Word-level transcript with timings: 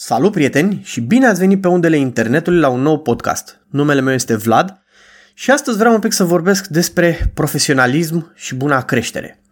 Salut 0.00 0.32
prieteni 0.32 0.80
și 0.84 1.00
bine 1.00 1.26
ați 1.26 1.40
venit 1.40 1.60
pe 1.60 1.68
undele 1.68 1.96
internetului 1.96 2.58
la 2.58 2.68
un 2.68 2.80
nou 2.80 2.98
podcast. 2.98 3.60
Numele 3.70 4.00
meu 4.00 4.14
este 4.14 4.36
Vlad 4.36 4.82
și 5.34 5.50
astăzi 5.50 5.78
vreau 5.78 5.94
un 5.94 6.00
pic 6.00 6.12
să 6.12 6.24
vorbesc 6.24 6.66
despre 6.66 7.30
profesionalism 7.34 8.32
și 8.34 8.54
buna 8.54 8.82
creștere. 8.82 9.42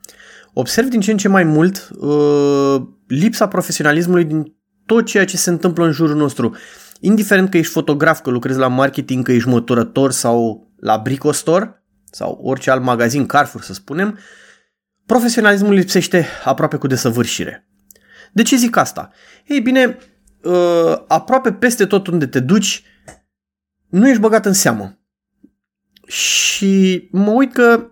Observ 0.53 0.89
din 0.89 1.01
ce 1.01 1.11
în 1.11 1.17
ce 1.17 1.29
mai 1.29 1.45
mult 1.45 1.89
uh, 1.99 2.83
lipsa 3.07 3.49
profesionalismului 3.49 4.25
din 4.25 4.57
tot 4.85 5.07
ceea 5.07 5.25
ce 5.25 5.37
se 5.37 5.51
întâmplă 5.51 5.85
în 5.85 5.93
jurul 5.93 6.17
nostru. 6.17 6.57
Indiferent 7.01 7.51
că 7.51 7.57
ești 7.57 7.73
fotograf, 7.73 8.21
că 8.21 8.31
lucrezi 8.31 8.59
la 8.59 8.69
marketing, 8.69 9.25
că 9.25 9.33
ești 9.33 9.49
măturător 9.49 10.13
sau 10.13 10.69
la 10.81 10.99
Bricostore 10.99 11.85
sau 12.11 12.41
orice 12.43 12.71
alt 12.71 12.83
magazin, 12.83 13.27
Carrefour 13.27 13.63
să 13.63 13.73
spunem, 13.73 14.19
profesionalismul 15.07 15.73
lipsește 15.73 16.27
aproape 16.45 16.77
cu 16.77 16.87
desăvârșire. 16.87 17.69
De 18.33 18.43
ce 18.43 18.57
zic 18.57 18.77
asta? 18.77 19.11
Ei 19.45 19.61
bine, 19.61 19.99
uh, 20.47 21.05
aproape 21.09 21.53
peste 21.53 21.87
tot 21.87 22.07
unde 22.07 22.27
te 22.27 22.41
duci, 22.41 22.83
nu 23.89 24.09
ești 24.09 24.21
băgat 24.21 24.47
în 24.47 24.53
seamă. 24.53 24.99
Și 26.07 27.09
mă 27.13 27.31
uit 27.31 27.53
că 27.53 27.91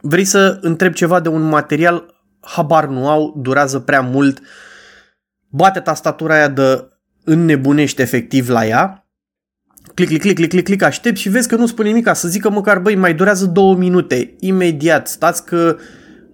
vrei 0.00 0.24
să 0.24 0.58
întreb 0.60 0.92
ceva 0.92 1.20
de 1.20 1.28
un 1.28 1.42
material, 1.42 2.22
habar 2.40 2.86
nu 2.86 3.08
au, 3.08 3.34
durează 3.36 3.78
prea 3.78 4.00
mult, 4.00 4.40
bate 5.48 5.80
tastatura 5.80 6.34
aia 6.34 6.48
de 6.48 6.88
înnebunește 7.24 8.02
efectiv 8.02 8.48
la 8.48 8.66
ea, 8.66 9.08
click, 9.94 10.10
click, 10.10 10.22
click, 10.22 10.36
click, 10.36 10.50
click, 10.50 10.66
click, 10.66 10.82
aștept 10.82 11.16
și 11.16 11.28
vezi 11.28 11.48
că 11.48 11.56
nu 11.56 11.66
spune 11.66 11.88
nimic, 11.88 12.10
să 12.12 12.28
zică 12.28 12.50
măcar, 12.50 12.78
băi, 12.78 12.94
mai 12.94 13.14
durează 13.14 13.46
două 13.46 13.76
minute, 13.76 14.34
imediat, 14.40 15.08
stați 15.08 15.44
că 15.44 15.76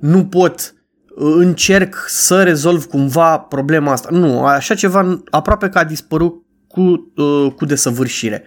nu 0.01 0.27
pot, 0.27 0.75
încerc 1.17 2.05
să 2.07 2.43
rezolv 2.43 2.85
cumva 2.85 3.39
problema 3.39 3.93
asta. 3.93 4.09
Nu, 4.11 4.45
așa 4.45 4.75
ceva 4.75 5.23
aproape 5.31 5.69
că 5.69 5.79
a 5.79 5.85
dispărut 5.85 6.45
cu, 6.69 7.13
uh, 7.17 7.53
cu 7.57 7.65
desăvârșire. 7.65 8.45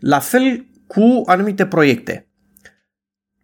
La 0.00 0.18
fel 0.18 0.66
cu 0.86 1.22
anumite 1.26 1.66
proiecte. 1.66 2.28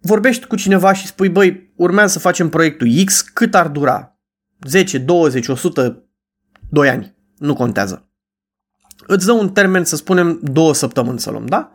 Vorbești 0.00 0.46
cu 0.46 0.56
cineva 0.56 0.92
și 0.92 1.06
spui, 1.06 1.28
băi, 1.28 1.72
urmează 1.76 2.12
să 2.12 2.18
facem 2.18 2.48
proiectul 2.48 2.88
X, 3.04 3.20
cât 3.20 3.54
ar 3.54 3.68
dura? 3.68 4.18
10, 4.66 4.98
20, 4.98 5.48
100, 5.48 6.04
2 6.70 6.88
ani. 6.88 7.16
Nu 7.38 7.54
contează. 7.54 8.08
Îți 9.06 9.26
dă 9.26 9.32
un 9.32 9.50
termen, 9.50 9.84
să 9.84 9.96
spunem, 9.96 10.40
două 10.42 10.74
săptămâni 10.74 11.20
să 11.20 11.30
luăm, 11.30 11.46
da? 11.46 11.70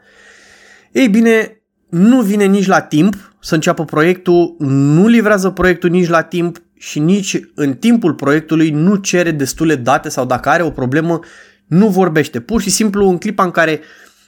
Ei 0.92 1.10
bine, 1.10 1.62
nu 1.90 2.22
vine 2.22 2.46
nici 2.46 2.66
la 2.66 2.82
timp 2.82 3.29
să 3.42 3.56
înceapă 3.56 3.86
proiectul, 3.86 4.56
nu 4.60 5.08
livrează 5.08 5.50
proiectul 5.50 5.90
nici 5.90 6.08
la 6.08 6.22
timp 6.22 6.58
și 6.74 7.00
nici 7.00 7.40
în 7.56 7.74
timpul 7.74 8.14
proiectului 8.14 8.70
nu 8.70 8.96
cere 8.96 9.32
destule 9.32 9.76
date 9.76 10.10
sau 10.10 10.26
dacă 10.26 10.50
are 10.50 10.64
o 10.64 10.72
problemă 10.72 11.20
nu 11.66 11.88
vorbește. 11.88 12.40
Pur 12.40 12.62
și 12.62 12.70
simplu 12.70 13.08
în 13.08 13.18
clipa 13.18 13.44
în 13.44 13.52
care 13.52 13.82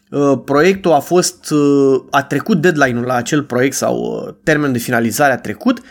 uh, 0.09 0.39
proiectul 0.45 0.91
a 0.91 0.99
fost, 0.99 1.51
uh, 1.51 2.03
a 2.09 2.23
trecut 2.23 2.61
deadline-ul 2.61 3.05
la 3.05 3.13
acel 3.13 3.43
proiect 3.43 3.75
sau 3.75 3.97
uh, 3.97 4.33
termenul 4.43 4.73
de 4.73 4.79
finalizare 4.79 5.33
a 5.33 5.37
trecut 5.37 5.81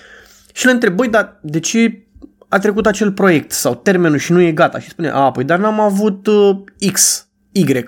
și 0.52 0.66
le 0.66 0.72
întreb, 0.72 0.94
băi, 0.94 1.08
dar 1.08 1.38
de 1.42 1.60
ce 1.60 2.06
a 2.48 2.58
trecut 2.58 2.86
acel 2.86 3.12
proiect 3.12 3.50
sau 3.52 3.74
termenul 3.74 4.18
și 4.18 4.32
nu 4.32 4.40
e 4.40 4.52
gata? 4.52 4.78
Și 4.78 4.88
spune, 4.88 5.08
a, 5.08 5.30
păi 5.30 5.44
dar 5.44 5.58
n-am 5.58 5.80
avut 5.80 6.26
uh, 6.26 6.56
X, 6.92 7.28
Y. 7.52 7.84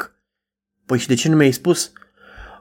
Păi 0.86 0.98
și 0.98 1.06
de 1.06 1.14
ce 1.14 1.28
nu 1.28 1.36
mi-ai 1.36 1.52
spus? 1.52 1.92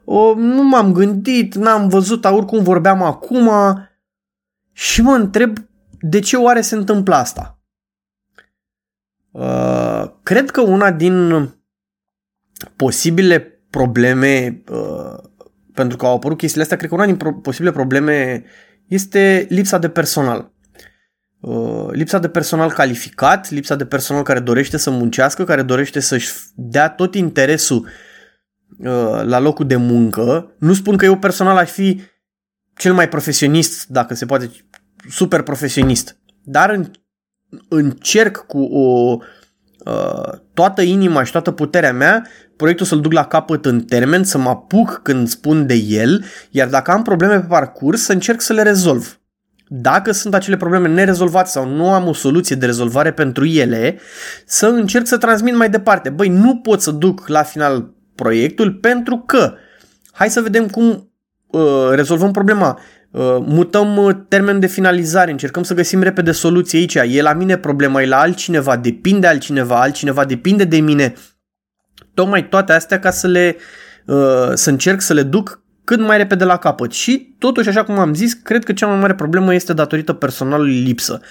O, 0.05 0.35
nu 0.35 0.63
m-am 0.63 0.93
gândit, 0.93 1.55
n-am 1.55 1.87
văzut, 1.87 2.25
oricum 2.25 2.63
vorbeam 2.63 3.01
acum 3.01 3.49
și 4.71 5.01
mă 5.01 5.13
întreb 5.13 5.57
de 5.99 6.19
ce 6.19 6.37
oare 6.37 6.61
se 6.61 6.75
întâmplă 6.75 7.15
asta. 7.15 7.59
Uh, 9.31 10.11
cred 10.23 10.51
că 10.51 10.61
una 10.61 10.91
din 10.91 11.49
posibile 12.75 13.39
probleme, 13.69 14.63
uh, 14.71 15.29
pentru 15.73 15.97
că 15.97 16.05
au 16.05 16.15
apărut 16.15 16.37
chestiile 16.37 16.63
astea, 16.63 16.77
cred 16.77 16.89
că 16.89 16.95
una 16.95 17.05
din 17.05 17.17
pro- 17.17 17.33
posibile 17.33 17.71
probleme 17.71 18.43
este 18.87 19.45
lipsa 19.49 19.77
de 19.77 19.89
personal. 19.89 20.51
Uh, 21.39 21.87
lipsa 21.91 22.19
de 22.19 22.29
personal 22.29 22.71
calificat, 22.71 23.49
lipsa 23.49 23.75
de 23.75 23.85
personal 23.85 24.23
care 24.23 24.39
dorește 24.39 24.77
să 24.77 24.89
muncească, 24.89 25.43
care 25.43 25.61
dorește 25.61 25.99
să-și 25.99 26.33
dea 26.55 26.89
tot 26.89 27.15
interesul 27.15 27.77
uh, 27.77 27.91
la 29.23 29.39
locul 29.39 29.67
de 29.67 29.75
muncă. 29.75 30.55
Nu 30.59 30.73
spun 30.73 30.97
că 30.97 31.05
eu 31.05 31.17
personal 31.17 31.57
aș 31.57 31.69
fi 31.69 32.01
cel 32.75 32.93
mai 32.93 33.09
profesionist, 33.09 33.87
dacă 33.87 34.13
se 34.13 34.25
poate, 34.25 34.51
super 35.09 35.41
profesionist, 35.41 36.17
dar 36.43 36.69
în, 36.69 36.91
încerc 37.67 38.37
cu 38.37 38.61
o 38.61 39.17
uh, 39.85 40.31
toată 40.53 40.81
inima 40.81 41.23
și 41.23 41.31
toată 41.31 41.51
puterea 41.51 41.93
mea 41.93 42.27
proiectul 42.55 42.85
să-l 42.85 43.01
duc 43.01 43.11
la 43.11 43.25
capăt 43.25 43.65
în 43.65 43.81
termen, 43.81 44.23
să 44.23 44.37
mă 44.37 44.49
apuc 44.49 44.99
când 45.03 45.27
spun 45.27 45.65
de 45.65 45.73
el, 45.73 46.25
iar 46.51 46.67
dacă 46.67 46.91
am 46.91 47.01
probleme 47.01 47.39
pe 47.39 47.45
parcurs, 47.45 48.01
să 48.01 48.11
încerc 48.11 48.41
să 48.41 48.53
le 48.53 48.61
rezolv. 48.61 49.19
Dacă 49.67 50.11
sunt 50.11 50.33
acele 50.33 50.57
probleme 50.57 50.87
nerezolvate 50.87 51.49
sau 51.49 51.67
nu 51.67 51.93
am 51.93 52.07
o 52.07 52.13
soluție 52.13 52.55
de 52.55 52.65
rezolvare 52.65 53.13
pentru 53.13 53.45
ele, 53.45 53.99
să 54.45 54.67
încerc 54.67 55.07
să 55.07 55.17
transmit 55.17 55.55
mai 55.55 55.69
departe. 55.69 56.09
Băi, 56.09 56.29
nu 56.29 56.57
pot 56.57 56.81
să 56.81 56.91
duc 56.91 57.27
la 57.27 57.43
final 57.43 57.93
proiectul 58.15 58.71
pentru 58.71 59.17
că 59.17 59.53
hai 60.11 60.29
să 60.29 60.41
vedem 60.41 60.67
cum 60.67 61.11
uh, 61.47 61.89
rezolvăm 61.89 62.31
problema. 62.31 62.79
Uh, 63.11 63.37
mutăm 63.39 63.97
uh, 63.97 64.15
termenul 64.27 64.59
de 64.59 64.67
finalizare, 64.67 65.31
încercăm 65.31 65.63
să 65.63 65.73
găsim 65.73 66.01
repede 66.01 66.31
soluție 66.31 66.79
aici. 66.79 66.95
E 66.95 67.21
la 67.21 67.33
mine 67.33 67.57
problema, 67.57 68.01
e 68.01 68.05
la 68.05 68.19
altcineva, 68.19 68.77
depinde 68.77 69.27
altcineva, 69.27 69.81
altcineva 69.81 70.25
depinde 70.25 70.63
de 70.63 70.79
mine. 70.79 71.13
Tocmai 72.13 72.47
toate 72.47 72.73
astea 72.73 72.99
ca 72.99 73.11
să 73.11 73.27
le 73.27 73.55
uh, 74.05 74.51
să 74.53 74.69
încerc 74.69 75.01
să 75.01 75.13
le 75.13 75.23
duc 75.23 75.61
cât 75.83 75.99
mai 75.99 76.17
repede 76.17 76.43
la 76.43 76.57
capăt. 76.57 76.91
Și 76.91 77.35
totuși, 77.39 77.69
așa 77.69 77.83
cum 77.83 77.99
am 77.99 78.13
zis, 78.13 78.33
cred 78.33 78.63
că 78.63 78.73
cea 78.73 78.87
mai 78.87 78.99
mare 78.99 79.15
problemă 79.15 79.53
este 79.53 79.73
datorită 79.73 80.13
personalului 80.13 80.79
lipsă. 80.79 81.21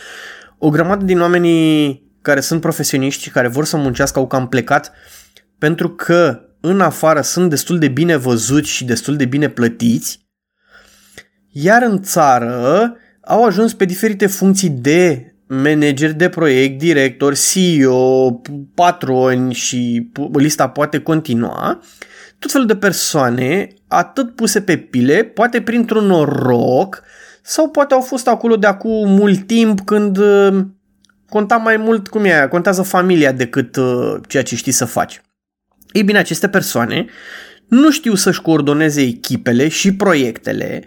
O 0.58 0.68
grămadă 0.68 1.04
din 1.04 1.20
oamenii 1.20 2.02
care 2.22 2.40
sunt 2.40 2.60
profesioniști 2.60 3.22
și 3.22 3.30
care 3.30 3.48
vor 3.48 3.64
să 3.64 3.76
muncească 3.76 4.18
au 4.18 4.26
cam 4.26 4.48
plecat 4.48 4.92
pentru 5.58 5.88
că 5.88 6.40
în 6.60 6.80
afară 6.80 7.20
sunt 7.20 7.50
destul 7.50 7.78
de 7.78 7.88
bine 7.88 8.16
văzuți 8.16 8.68
și 8.68 8.84
destul 8.84 9.16
de 9.16 9.24
bine 9.24 9.48
plătiți, 9.48 10.28
iar 11.50 11.82
în 11.82 12.02
țară 12.02 12.96
au 13.20 13.44
ajuns 13.44 13.74
pe 13.74 13.84
diferite 13.84 14.26
funcții 14.26 14.68
de 14.68 15.34
manager 15.46 16.12
de 16.12 16.28
proiect, 16.28 16.78
director, 16.78 17.34
CEO, 17.34 18.40
patroni 18.74 19.54
și 19.54 20.10
lista 20.32 20.68
poate 20.68 21.00
continua, 21.00 21.80
tot 22.38 22.50
felul 22.50 22.66
de 22.66 22.76
persoane, 22.76 23.68
atât 23.88 24.34
puse 24.34 24.60
pe 24.60 24.76
pile, 24.76 25.22
poate 25.22 25.62
printr-un 25.62 26.04
noroc, 26.04 27.02
sau 27.42 27.68
poate 27.68 27.94
au 27.94 28.00
fost 28.00 28.28
acolo 28.28 28.56
de 28.56 28.66
acum 28.66 29.10
mult 29.10 29.46
timp 29.46 29.80
când 29.80 30.16
uh, 30.16 30.64
conta 31.28 31.56
mai 31.56 31.76
mult 31.76 32.08
cum 32.08 32.24
e 32.24 32.32
aia, 32.32 32.48
contează 32.48 32.82
familia 32.82 33.32
decât 33.32 33.76
uh, 33.76 34.16
ceea 34.28 34.42
ce 34.42 34.56
știi 34.56 34.72
să 34.72 34.84
faci. 34.84 35.20
Ei 35.92 36.02
bine, 36.02 36.18
aceste 36.18 36.48
persoane 36.48 37.06
nu 37.68 37.90
știu 37.90 38.14
să-și 38.14 38.42
coordoneze 38.42 39.00
echipele 39.00 39.68
și 39.68 39.94
proiectele, 39.94 40.84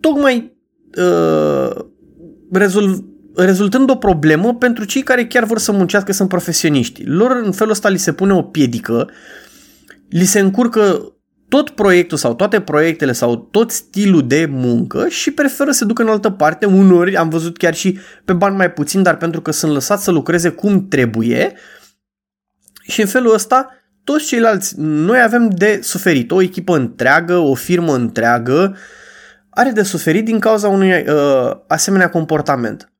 tocmai 0.00 0.56
uh, 0.96 1.70
rezolv, 2.52 3.04
rezultând 3.36 3.90
o 3.90 3.96
problemă 3.96 4.54
pentru 4.54 4.84
cei 4.84 5.02
care 5.02 5.26
chiar 5.26 5.44
vor 5.44 5.58
să 5.58 5.72
muncească, 5.72 6.12
sunt 6.12 6.28
profesioniști. 6.28 7.04
Lor 7.04 7.40
în 7.44 7.52
felul 7.52 7.72
ăsta 7.72 7.88
li 7.88 7.98
se 7.98 8.12
pune 8.12 8.32
o 8.32 8.42
piedică, 8.42 9.10
li 10.08 10.24
se 10.24 10.38
încurcă 10.38 11.12
tot 11.48 11.70
proiectul 11.70 12.18
sau 12.18 12.34
toate 12.34 12.60
proiectele 12.60 13.12
sau 13.12 13.36
tot 13.36 13.70
stilul 13.70 14.26
de 14.26 14.46
muncă 14.50 15.06
și 15.08 15.30
preferă 15.30 15.70
să 15.70 15.84
ducă 15.84 16.02
în 16.02 16.08
altă 16.08 16.30
parte. 16.30 16.66
Unori 16.66 17.16
am 17.16 17.28
văzut 17.28 17.56
chiar 17.56 17.74
și 17.74 17.98
pe 18.24 18.32
bani 18.32 18.56
mai 18.56 18.72
puțin, 18.72 19.02
dar 19.02 19.16
pentru 19.16 19.40
că 19.40 19.50
sunt 19.50 19.72
lăsați 19.72 20.04
să 20.04 20.10
lucreze 20.10 20.48
cum 20.48 20.88
trebuie 20.88 21.54
și 22.82 23.00
în 23.00 23.06
felul 23.06 23.34
ăsta 23.34 23.77
toți 24.08 24.26
ceilalți, 24.26 24.74
noi 24.78 25.22
avem 25.22 25.48
de 25.48 25.80
suferit. 25.82 26.30
O 26.30 26.42
echipă 26.42 26.76
întreagă, 26.76 27.36
o 27.36 27.54
firmă 27.54 27.94
întreagă 27.94 28.76
are 29.50 29.70
de 29.70 29.82
suferit 29.82 30.24
din 30.24 30.38
cauza 30.38 30.68
unui 30.68 30.90
uh, 30.90 31.50
asemenea 31.66 32.10
comportament. 32.10 32.92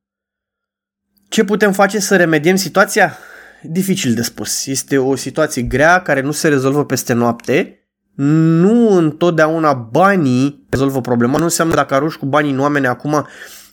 Ce 1.29 1.43
putem 1.43 1.71
face 1.71 1.99
să 1.99 2.15
remediem 2.15 2.55
situația? 2.55 3.17
Dificil 3.61 4.13
de 4.13 4.21
spus. 4.21 4.65
Este 4.65 4.97
o 4.97 5.15
situație 5.15 5.61
grea 5.61 6.01
care 6.01 6.21
nu 6.21 6.31
se 6.31 6.47
rezolvă 6.47 6.85
peste 6.85 7.13
noapte. 7.13 7.79
Nu 8.15 8.89
întotdeauna 8.89 9.73
banii 9.73 10.65
rezolvă 10.69 11.01
problema. 11.01 11.37
Nu 11.37 11.43
înseamnă 11.43 11.75
dacă 11.75 11.93
arunci 11.93 12.13
cu 12.13 12.25
banii 12.25 12.51
în 12.51 12.59
oameni 12.59 12.87
acum 12.87 13.27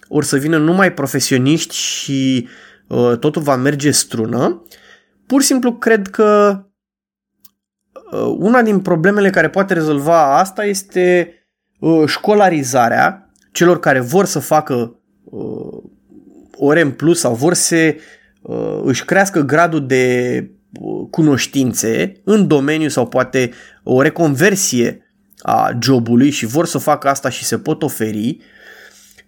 ori 0.08 0.26
să 0.26 0.36
vină 0.36 0.58
numai 0.58 0.92
profesioniști 0.92 1.74
și 1.74 2.48
uh, 2.86 3.18
totul 3.18 3.42
va 3.42 3.56
merge 3.56 3.90
strună. 3.90 4.62
Pur 5.26 5.40
și 5.40 5.46
simplu 5.46 5.72
cred 5.72 6.08
că 6.08 6.58
uh, 6.58 6.65
una 8.38 8.62
din 8.62 8.80
problemele 8.80 9.30
care 9.30 9.48
poate 9.48 9.74
rezolva 9.74 10.38
asta 10.38 10.64
este 10.64 11.34
uh, 11.78 12.02
școlarizarea 12.06 13.30
celor 13.52 13.78
care 13.78 14.00
vor 14.00 14.24
să 14.24 14.38
facă 14.38 15.00
uh, 15.24 15.82
ore 16.52 16.80
în 16.80 16.90
plus 16.90 17.20
sau 17.20 17.34
vor 17.34 17.54
să 17.54 17.94
uh, 18.42 18.80
își 18.84 19.04
crească 19.04 19.40
gradul 19.40 19.86
de 19.86 20.38
uh, 20.80 21.06
cunoștințe 21.10 22.12
în 22.24 22.46
domeniu 22.46 22.88
sau 22.88 23.06
poate 23.06 23.50
o 23.82 24.02
reconversie 24.02 25.00
a 25.38 25.78
jobului 25.82 26.30
și 26.30 26.46
vor 26.46 26.66
să 26.66 26.78
facă 26.78 27.08
asta 27.08 27.28
și 27.28 27.44
se 27.44 27.58
pot 27.58 27.82
oferi, 27.82 28.38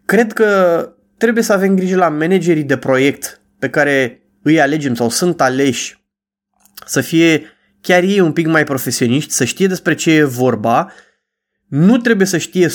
cred 0.04 0.32
că 0.32 0.92
trebuie 1.16 1.42
să 1.42 1.52
avem 1.52 1.76
grijă 1.76 1.96
la 1.96 2.08
managerii 2.08 2.64
de 2.64 2.76
proiect 2.76 3.40
pe 3.58 3.70
care 3.70 4.22
îi 4.42 4.60
alegem 4.60 4.94
sau 4.94 5.08
sunt 5.10 5.40
aleși 5.40 6.02
să 6.86 7.00
fie 7.00 7.42
chiar 7.80 8.02
ei 8.02 8.20
un 8.20 8.32
pic 8.32 8.46
mai 8.46 8.64
profesioniști, 8.64 9.32
să 9.32 9.44
știe 9.44 9.66
despre 9.66 9.94
ce 9.94 10.10
e 10.10 10.24
vorba, 10.24 10.92
nu 11.68 11.96
trebuie 11.96 12.26
să 12.26 12.38
știe 12.38 12.68
100% 12.68 12.70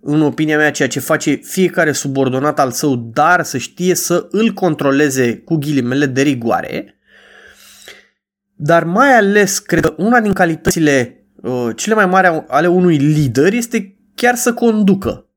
în 0.00 0.22
opinia 0.22 0.56
mea 0.56 0.70
ceea 0.70 0.88
ce 0.88 1.00
face 1.00 1.34
fiecare 1.34 1.92
subordonat 1.92 2.58
al 2.58 2.70
său, 2.70 2.96
dar 2.96 3.42
să 3.42 3.58
știe 3.58 3.94
să 3.94 4.26
îl 4.30 4.52
controleze 4.52 5.36
cu 5.36 5.56
ghilimele 5.56 6.06
de 6.06 6.22
rigoare. 6.22 6.98
Dar 8.56 8.84
mai 8.84 9.16
ales, 9.16 9.58
cred 9.58 9.84
că 9.84 9.94
una 9.96 10.20
din 10.20 10.32
calitățile 10.32 11.24
uh, 11.34 11.68
cele 11.76 11.94
mai 11.94 12.06
mari 12.06 12.44
ale 12.48 12.66
unui 12.66 12.96
lider 12.96 13.52
este 13.52 13.96
chiar 14.14 14.34
să 14.34 14.52
conducă. 14.52 15.28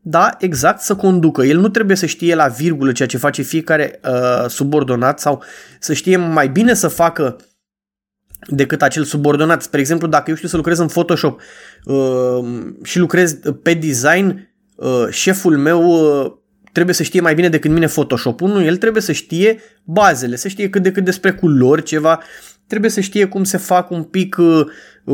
Da, 0.00 0.36
exact, 0.38 0.80
să 0.80 0.96
conducă. 0.96 1.42
El 1.42 1.58
nu 1.58 1.68
trebuie 1.68 1.96
să 1.96 2.06
știe 2.06 2.34
la 2.34 2.46
virgulă 2.46 2.92
ceea 2.92 3.08
ce 3.08 3.16
face 3.18 3.42
fiecare 3.42 4.00
uh, 4.04 4.48
subordonat 4.48 5.20
sau 5.20 5.42
să 5.80 5.92
știe 5.92 6.16
mai 6.16 6.48
bine 6.48 6.74
să 6.74 6.88
facă 6.88 7.36
decât 8.46 8.82
acel 8.82 9.04
subordonat. 9.04 9.62
Spre 9.62 9.80
exemplu, 9.80 10.06
dacă 10.06 10.30
eu 10.30 10.36
știu 10.36 10.48
să 10.48 10.56
lucrez 10.56 10.78
în 10.78 10.86
Photoshop 10.86 11.40
uh, 11.84 12.44
și 12.82 12.98
lucrez 12.98 13.38
pe 13.62 13.74
design, 13.74 14.54
uh, 14.74 15.06
șeful 15.10 15.56
meu 15.56 15.82
uh, 15.82 16.32
trebuie 16.72 16.94
să 16.94 17.02
știe 17.02 17.20
mai 17.20 17.34
bine 17.34 17.48
decât 17.48 17.70
mine 17.70 17.86
Photoshop-ul. 17.86 18.48
Nu, 18.48 18.62
el 18.62 18.76
trebuie 18.76 19.02
să 19.02 19.12
știe 19.12 19.60
bazele, 19.84 20.36
să 20.36 20.48
știe 20.48 20.70
cât 20.70 20.82
de 20.82 20.92
cât 20.92 21.04
despre 21.04 21.32
culori, 21.32 21.82
ceva, 21.82 22.22
trebuie 22.66 22.90
să 22.90 23.00
știe 23.00 23.24
cum 23.24 23.44
se 23.44 23.56
fac 23.56 23.90
un 23.90 24.02
pic 24.02 24.36
uh, 24.38 24.66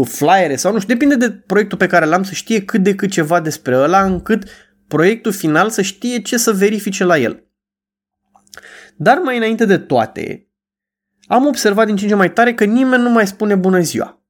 flyere 0.05 0.57
sau 0.57 0.73
nu 0.73 0.81
știu, 0.81 0.95
depinde 0.95 1.27
de 1.27 1.31
proiectul 1.31 1.79
pe 1.79 1.87
care 1.87 2.05
l-am, 2.05 2.23
să 2.23 2.33
știe 2.33 2.65
cât 2.65 2.83
de 2.83 2.95
cât 2.95 3.11
ceva 3.11 3.41
despre 3.41 3.77
ăla, 3.77 4.05
încât 4.05 4.45
proiectul 4.89 5.33
final 5.33 5.71
să 5.71 5.83
știe 5.83 6.21
ce 6.21 6.37
să 6.37 6.53
verifice 6.53 7.05
la 7.05 7.19
el. 7.19 7.45
Dar 8.97 9.19
mai 9.19 9.37
înainte 9.37 9.65
de 9.65 9.79
toate, 9.79 10.49
am 11.27 11.47
observat 11.47 11.87
din 11.87 11.97
ce 11.97 12.05
în 12.05 12.11
ce 12.11 12.17
mai 12.17 12.33
tare 12.33 12.55
că 12.55 12.65
nimeni 12.65 13.03
nu 13.03 13.11
mai 13.11 13.27
spune 13.27 13.55
bună 13.55 13.81
ziua. 13.81 14.23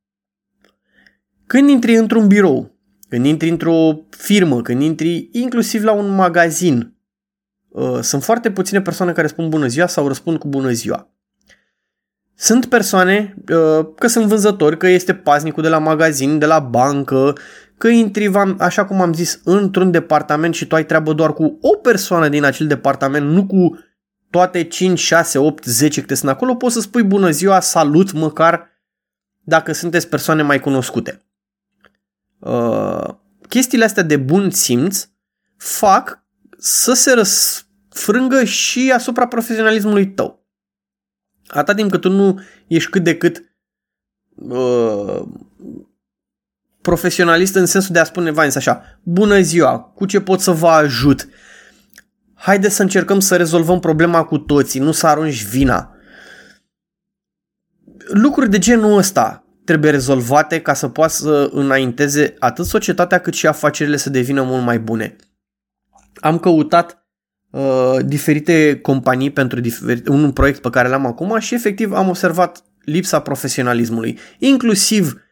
Când 1.47 1.69
intri 1.69 1.97
într-un 1.97 2.27
birou, 2.27 2.79
când 3.09 3.27
intri 3.27 3.49
într-o 3.49 4.07
firmă, 4.11 4.63
când 4.63 4.83
intri 4.83 5.29
inclusiv 5.33 5.85
la 5.85 5.93
un 5.93 6.15
magazin, 6.15 6.97
uh, 7.69 7.99
sunt 8.01 8.23
foarte 8.23 8.51
puține 8.51 8.83
persoane 8.83 9.13
care 9.13 9.27
spun 9.27 9.49
bună 9.49 9.67
ziua 9.67 9.87
sau 9.87 10.07
răspund 10.07 10.39
cu 10.39 10.49
bună 10.49 10.71
ziua. 10.71 11.09
Sunt 12.37 12.67
persoane, 12.67 13.35
uh, 13.53 13.87
că 13.97 14.07
sunt 14.07 14.25
vânzători, 14.25 14.77
că 14.77 14.87
este 14.87 15.15
paznicul 15.15 15.63
de 15.63 15.69
la 15.69 15.79
magazin, 15.79 16.39
de 16.39 16.47
la 16.47 16.59
bancă, 16.59 17.33
că 17.79 17.89
intri, 17.89 18.31
așa 18.59 18.85
cum 18.85 19.01
am 19.01 19.13
zis, 19.13 19.41
într-un 19.45 19.91
departament 19.91 20.55
și 20.55 20.67
tu 20.67 20.75
ai 20.75 20.87
treabă 20.87 21.13
doar 21.13 21.33
cu 21.33 21.59
o 21.61 21.77
persoană 21.77 22.29
din 22.29 22.45
acel 22.45 22.67
departament, 22.67 23.31
nu 23.31 23.47
cu 23.47 23.79
toate 24.35 24.65
5, 24.65 24.99
6, 24.99 25.39
8, 25.39 25.65
10 25.65 26.01
câte 26.01 26.15
sunt 26.15 26.31
acolo, 26.31 26.55
poți 26.55 26.75
să 26.75 26.81
spui 26.81 27.03
bună 27.03 27.31
ziua, 27.31 27.61
salut 27.61 28.13
măcar 28.13 28.69
dacă 29.41 29.73
sunteți 29.73 30.09
persoane 30.09 30.43
mai 30.43 30.61
cunoscute. 30.61 31.23
Uh, 32.39 33.15
chestiile 33.49 33.85
astea 33.85 34.03
de 34.03 34.17
bun 34.17 34.51
simț 34.51 35.09
fac 35.57 36.25
să 36.59 36.93
se 36.93 37.13
răsfrângă 37.13 38.45
și 38.45 38.93
asupra 38.95 39.27
profesionalismului 39.27 40.07
tău. 40.07 40.47
Atâta 41.47 41.75
timp 41.75 41.91
cât 41.91 42.01
tu 42.01 42.11
nu 42.11 42.41
ești 42.67 42.91
cât 42.91 43.03
de 43.03 43.17
cât 43.17 43.57
uh, 44.35 45.23
profesionalist 46.81 47.55
în 47.55 47.67
sensul 47.67 47.93
de 47.93 47.99
a 47.99 48.05
spune, 48.05 48.33
Vines, 48.33 48.55
așa, 48.55 49.01
bună 49.03 49.41
ziua, 49.41 49.81
cu 49.81 50.07
ce 50.07 50.21
pot 50.21 50.41
să 50.41 50.51
vă 50.51 50.69
ajut? 50.69 51.29
Haideți 52.45 52.75
să 52.75 52.83
încercăm 52.83 53.21
să 53.21 53.37
rezolvăm 53.37 53.81
problema 53.81 54.25
cu 54.25 54.39
toții, 54.39 54.81
nu 54.81 54.93
să 54.93 55.07
arunci 55.07 55.45
vina. 55.45 55.95
Lucruri 58.07 58.51
de 58.51 58.59
genul 58.59 58.97
ăsta 58.97 59.45
trebuie 59.65 59.91
rezolvate 59.91 60.61
ca 60.61 60.75
să 60.75 60.89
poată 60.89 61.13
să 61.13 61.51
înainteze 61.53 62.35
atât 62.39 62.67
societatea 62.67 63.21
cât 63.21 63.35
și 63.35 63.47
afacerile 63.47 63.97
să 63.97 64.11
devină 64.11 64.43
mult 64.43 64.65
mai 64.65 64.79
bune. 64.79 65.17
Am 66.15 66.39
căutat 66.39 67.07
uh, 67.51 67.97
diferite 68.05 68.79
companii 68.83 69.31
pentru 69.31 69.61
diferite, 69.61 70.11
un 70.11 70.33
proiect 70.33 70.61
pe 70.61 70.71
care 70.71 70.89
l-am 70.89 71.07
acum 71.07 71.39
și 71.39 71.55
efectiv 71.55 71.93
am 71.93 72.09
observat 72.09 72.65
lipsa 72.81 73.21
profesionalismului. 73.21 74.19
Inclusiv 74.39 75.13
uh, 75.13 75.24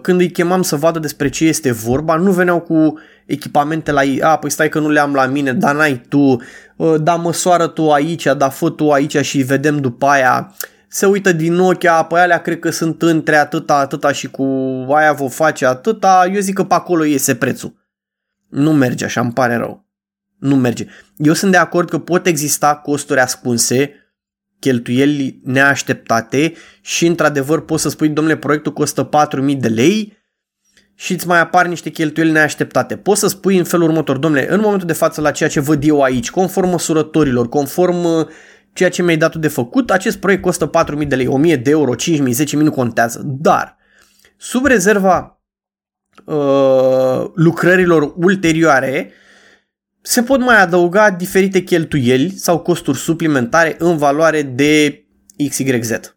când 0.00 0.20
îi 0.20 0.30
chemam 0.30 0.62
să 0.62 0.76
vadă 0.76 0.98
despre 0.98 1.28
ce 1.28 1.44
este 1.44 1.72
vorba, 1.72 2.16
nu 2.16 2.32
veneau 2.32 2.60
cu 2.60 2.98
echipamente 3.26 3.92
la 3.92 4.02
ei, 4.02 4.22
a, 4.22 4.36
păi 4.36 4.50
stai 4.50 4.68
că 4.68 4.78
nu 4.78 4.90
le 4.90 5.00
am 5.00 5.14
la 5.14 5.26
mine, 5.26 5.52
dar 5.52 5.74
n-ai 5.74 6.02
tu, 6.08 6.40
ă, 6.78 6.98
da 6.98 7.14
măsoară 7.14 7.66
tu 7.66 7.92
aici, 7.92 8.28
da 8.36 8.48
fă 8.48 8.70
tu 8.70 8.90
aici 8.90 9.16
și 9.16 9.42
vedem 9.42 9.78
după 9.78 10.06
aia, 10.06 10.54
se 10.88 11.06
uită 11.06 11.32
din 11.32 11.58
ochi, 11.58 11.84
a, 11.84 12.04
păi 12.04 12.20
alea 12.20 12.38
cred 12.38 12.58
că 12.58 12.70
sunt 12.70 13.02
între 13.02 13.36
atâta, 13.36 13.74
atâta 13.74 14.12
și 14.12 14.28
cu 14.28 14.44
aia 14.88 15.12
vă 15.12 15.26
face 15.26 15.66
atâta, 15.66 16.30
eu 16.32 16.40
zic 16.40 16.54
că 16.54 16.64
pe 16.64 16.74
acolo 16.74 17.04
iese 17.04 17.34
prețul. 17.34 17.74
Nu 18.48 18.72
merge 18.72 19.04
așa, 19.04 19.20
îmi 19.20 19.32
pare 19.32 19.56
rău. 19.56 19.84
Nu 20.38 20.56
merge. 20.56 20.86
Eu 21.16 21.32
sunt 21.32 21.50
de 21.50 21.56
acord 21.56 21.88
că 21.88 21.98
pot 21.98 22.26
exista 22.26 22.76
costuri 22.76 23.20
ascunse, 23.20 23.92
cheltuieli 24.58 25.40
neașteptate 25.44 26.52
și 26.80 27.06
într-adevăr 27.06 27.64
poți 27.64 27.82
să 27.82 27.88
spui, 27.88 28.08
domnule, 28.08 28.36
proiectul 28.36 28.72
costă 28.72 29.08
4.000 29.48 29.56
de 29.56 29.68
lei, 29.68 30.22
și 30.94 31.12
îți 31.12 31.26
mai 31.26 31.40
apar 31.40 31.66
niște 31.66 31.90
cheltuieli 31.90 32.32
neașteptate. 32.32 32.96
Poți 32.96 33.20
să 33.20 33.28
spui 33.28 33.58
în 33.58 33.64
felul 33.64 33.88
următor, 33.88 34.16
domnule, 34.16 34.52
în 34.52 34.60
momentul 34.60 34.86
de 34.86 34.92
față 34.92 35.20
la 35.20 35.30
ceea 35.30 35.48
ce 35.48 35.60
văd 35.60 35.84
eu 35.84 36.00
aici, 36.00 36.30
conform 36.30 36.68
măsurătorilor, 36.68 37.48
conform 37.48 38.04
uh, 38.04 38.26
ceea 38.72 38.88
ce 38.88 39.02
mi-ai 39.02 39.16
dat 39.16 39.36
de 39.36 39.48
făcut, 39.48 39.90
acest 39.90 40.16
proiect 40.16 40.42
costă 40.42 40.70
4.000 41.00 41.06
de 41.06 41.14
lei, 41.14 41.54
1.000 41.56 41.62
de 41.62 41.70
euro, 41.70 41.94
5.000, 41.94 42.18
10.000, 42.44 42.52
nu 42.52 42.70
contează. 42.70 43.22
Dar, 43.24 43.76
sub 44.36 44.66
rezerva 44.66 45.40
uh, 46.24 47.30
lucrărilor 47.34 48.12
ulterioare, 48.16 49.12
se 50.06 50.22
pot 50.22 50.40
mai 50.40 50.60
adăuga 50.60 51.10
diferite 51.10 51.62
cheltuieli 51.62 52.30
sau 52.30 52.58
costuri 52.58 52.98
suplimentare 52.98 53.76
în 53.78 53.96
valoare 53.96 54.42
de 54.42 55.04
XYZ. 55.48 56.16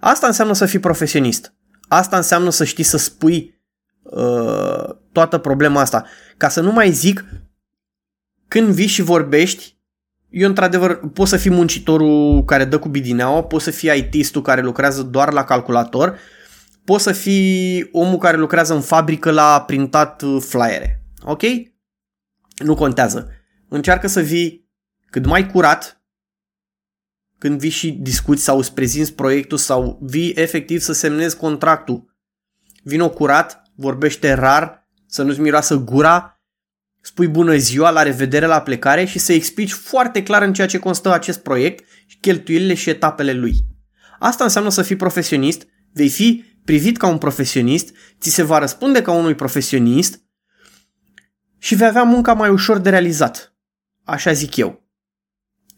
Asta 0.00 0.26
înseamnă 0.26 0.52
să 0.52 0.66
fii 0.66 0.78
profesionist. 0.78 1.54
Asta 1.88 2.16
înseamnă 2.16 2.50
să 2.50 2.64
știi 2.64 2.84
să 2.84 2.96
spui 2.96 3.60
uh, 4.02 4.96
toată 5.12 5.38
problema 5.38 5.80
asta. 5.80 6.04
Ca 6.36 6.48
să 6.48 6.60
nu 6.60 6.72
mai 6.72 6.90
zic, 6.90 7.24
când 8.48 8.68
vii 8.68 8.86
și 8.86 9.02
vorbești, 9.02 9.76
eu 10.30 10.48
într-adevăr 10.48 11.10
pot 11.12 11.28
să 11.28 11.36
fii 11.36 11.50
muncitorul 11.50 12.44
care 12.44 12.64
dă 12.64 12.78
cu 12.78 12.88
bidineaua, 12.88 13.42
pot 13.42 13.62
să 13.62 13.70
fii 13.70 13.98
IT-istul 13.98 14.42
care 14.42 14.60
lucrează 14.60 15.02
doar 15.02 15.32
la 15.32 15.44
calculator, 15.44 16.18
pot 16.84 17.00
să 17.00 17.12
fii 17.12 17.88
omul 17.92 18.18
care 18.18 18.36
lucrează 18.36 18.74
în 18.74 18.80
fabrică 18.80 19.30
la 19.30 19.64
printat 19.66 20.22
uh, 20.22 20.42
flyere. 20.48 21.02
Ok? 21.22 21.42
Nu 22.64 22.74
contează. 22.74 23.30
Încearcă 23.68 24.06
să 24.06 24.20
vii 24.20 24.70
cât 25.10 25.26
mai 25.26 25.46
curat, 25.46 26.00
când 27.38 27.58
vii 27.58 27.70
și 27.70 27.90
discuți 27.90 28.42
sau 28.42 28.58
îți 28.58 28.74
prezinți 28.74 29.14
proiectul 29.14 29.58
sau 29.58 29.98
vii 30.02 30.32
efectiv 30.36 30.80
să 30.80 30.92
semnezi 30.92 31.36
contractul. 31.36 32.14
Vino 32.82 33.10
curat, 33.10 33.62
vorbește 33.74 34.32
rar, 34.32 34.88
să 35.06 35.22
nu-ți 35.22 35.40
miroasă 35.40 35.76
gura, 35.76 36.40
spui 37.00 37.28
bună 37.28 37.56
ziua, 37.56 37.90
la 37.90 38.02
revedere 38.02 38.46
la 38.46 38.62
plecare 38.62 39.04
și 39.04 39.18
să 39.18 39.32
explici 39.32 39.72
foarte 39.72 40.22
clar 40.22 40.42
în 40.42 40.52
ceea 40.52 40.66
ce 40.66 40.78
constă 40.78 41.12
acest 41.12 41.38
proiect, 41.38 41.84
cheltuielile 42.20 42.74
și 42.74 42.90
etapele 42.90 43.32
lui. 43.32 43.54
Asta 44.18 44.44
înseamnă 44.44 44.70
să 44.70 44.82
fii 44.82 44.96
profesionist, 44.96 45.66
vei 45.92 46.08
fi 46.08 46.44
privit 46.64 46.96
ca 46.96 47.06
un 47.06 47.18
profesionist, 47.18 47.94
ți 48.20 48.30
se 48.30 48.42
va 48.42 48.58
răspunde 48.58 49.02
ca 49.02 49.12
unui 49.12 49.34
profesionist 49.34 50.24
și 51.66 51.74
vei 51.74 51.86
avea 51.86 52.02
munca 52.02 52.32
mai 52.32 52.48
ușor 52.48 52.78
de 52.78 52.90
realizat. 52.90 53.54
Așa 54.04 54.32
zic 54.32 54.56
eu. 54.56 54.84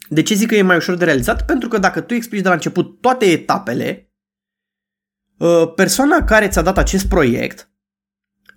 De 0.09 0.23
ce 0.23 0.35
zic 0.35 0.49
că 0.49 0.55
e 0.55 0.63
mai 0.63 0.77
ușor 0.77 0.97
de 0.97 1.05
realizat? 1.05 1.45
Pentru 1.45 1.69
că 1.69 1.79
dacă 1.79 2.01
tu 2.01 2.15
explici 2.15 2.43
de 2.43 2.49
la 2.49 2.55
început 2.55 3.01
toate 3.01 3.25
etapele, 3.31 4.13
uh, 5.39 5.73
persoana 5.75 6.25
care 6.25 6.49
ți-a 6.49 6.63
dat 6.63 6.79
acest 6.79 7.07
proiect 7.07 7.71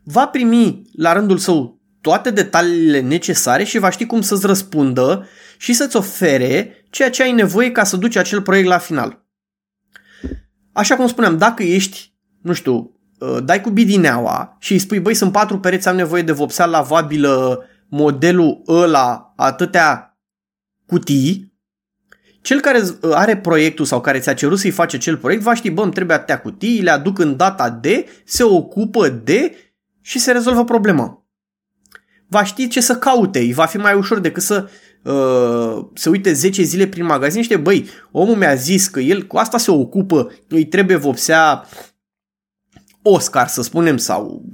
va 0.03 0.27
primi 0.27 0.81
la 0.95 1.13
rândul 1.13 1.37
său 1.37 1.81
toate 2.01 2.31
detaliile 2.31 2.99
necesare 2.99 3.63
și 3.63 3.77
va 3.77 3.89
ști 3.89 4.05
cum 4.05 4.21
să-ți 4.21 4.45
răspundă 4.45 5.27
și 5.57 5.73
să-ți 5.73 5.95
ofere 5.95 6.85
ceea 6.89 7.09
ce 7.09 7.23
ai 7.23 7.31
nevoie 7.31 7.71
ca 7.71 7.83
să 7.83 7.97
duci 7.97 8.15
acel 8.15 8.41
proiect 8.41 8.67
la 8.67 8.77
final. 8.77 9.25
Așa 10.71 10.95
cum 10.95 11.07
spuneam, 11.07 11.37
dacă 11.37 11.63
ești, 11.63 12.13
nu 12.41 12.53
știu, 12.53 12.73
uh, 12.73 13.00
dai 13.43 13.61
cu 13.61 13.69
bidineaua 13.69 14.55
și 14.59 14.71
îi 14.71 14.79
spui, 14.79 14.99
băi, 14.99 15.13
sunt 15.13 15.31
patru 15.31 15.59
pereți, 15.59 15.87
am 15.87 15.95
nevoie 15.95 16.21
de 16.21 16.31
vopsea 16.31 16.65
lavabilă, 16.65 17.65
modelul 17.89 18.61
ăla, 18.67 19.33
atâtea 19.35 20.17
cutii, 20.85 21.51
cel 22.41 22.59
care 22.59 22.81
are 23.11 23.37
proiectul 23.37 23.85
sau 23.85 24.01
care 24.01 24.19
ți-a 24.19 24.33
cerut 24.33 24.59
să-i 24.59 24.71
face 24.71 24.95
acel 24.95 25.17
proiect 25.17 25.43
va 25.43 25.53
ști, 25.53 25.69
bă, 25.69 25.81
îmi 25.81 25.91
trebuie 25.91 26.15
atâtea 26.15 26.41
cutii, 26.41 26.81
le 26.81 26.89
aduc 26.89 27.19
în 27.19 27.35
data 27.35 27.69
de, 27.69 28.05
se 28.25 28.43
ocupă 28.43 29.09
de 29.09 29.55
și 30.01 30.19
se 30.19 30.31
rezolvă 30.31 30.63
problema. 30.63 31.25
Va 32.27 32.43
ști 32.43 32.67
ce 32.67 32.81
să 32.81 32.95
caute, 32.95 33.39
îi 33.39 33.53
va 33.53 33.65
fi 33.65 33.77
mai 33.77 33.93
ușor 33.93 34.19
decât 34.19 34.43
să 34.43 34.69
uh, 35.03 35.85
se 35.93 36.09
uite 36.09 36.33
10 36.33 36.61
zile 36.61 36.87
prin 36.87 37.05
magazin 37.05 37.41
și 37.41 37.55
băi, 37.55 37.89
omul 38.11 38.35
mi-a 38.35 38.55
zis 38.55 38.87
că 38.87 38.99
el 38.99 39.23
cu 39.23 39.37
asta 39.37 39.57
se 39.57 39.71
ocupă, 39.71 40.31
îi 40.47 40.65
trebuie 40.65 40.97
vopsea 40.97 41.65
Oscar, 43.01 43.47
să 43.47 43.61
spunem, 43.61 43.97
sau 43.97 44.45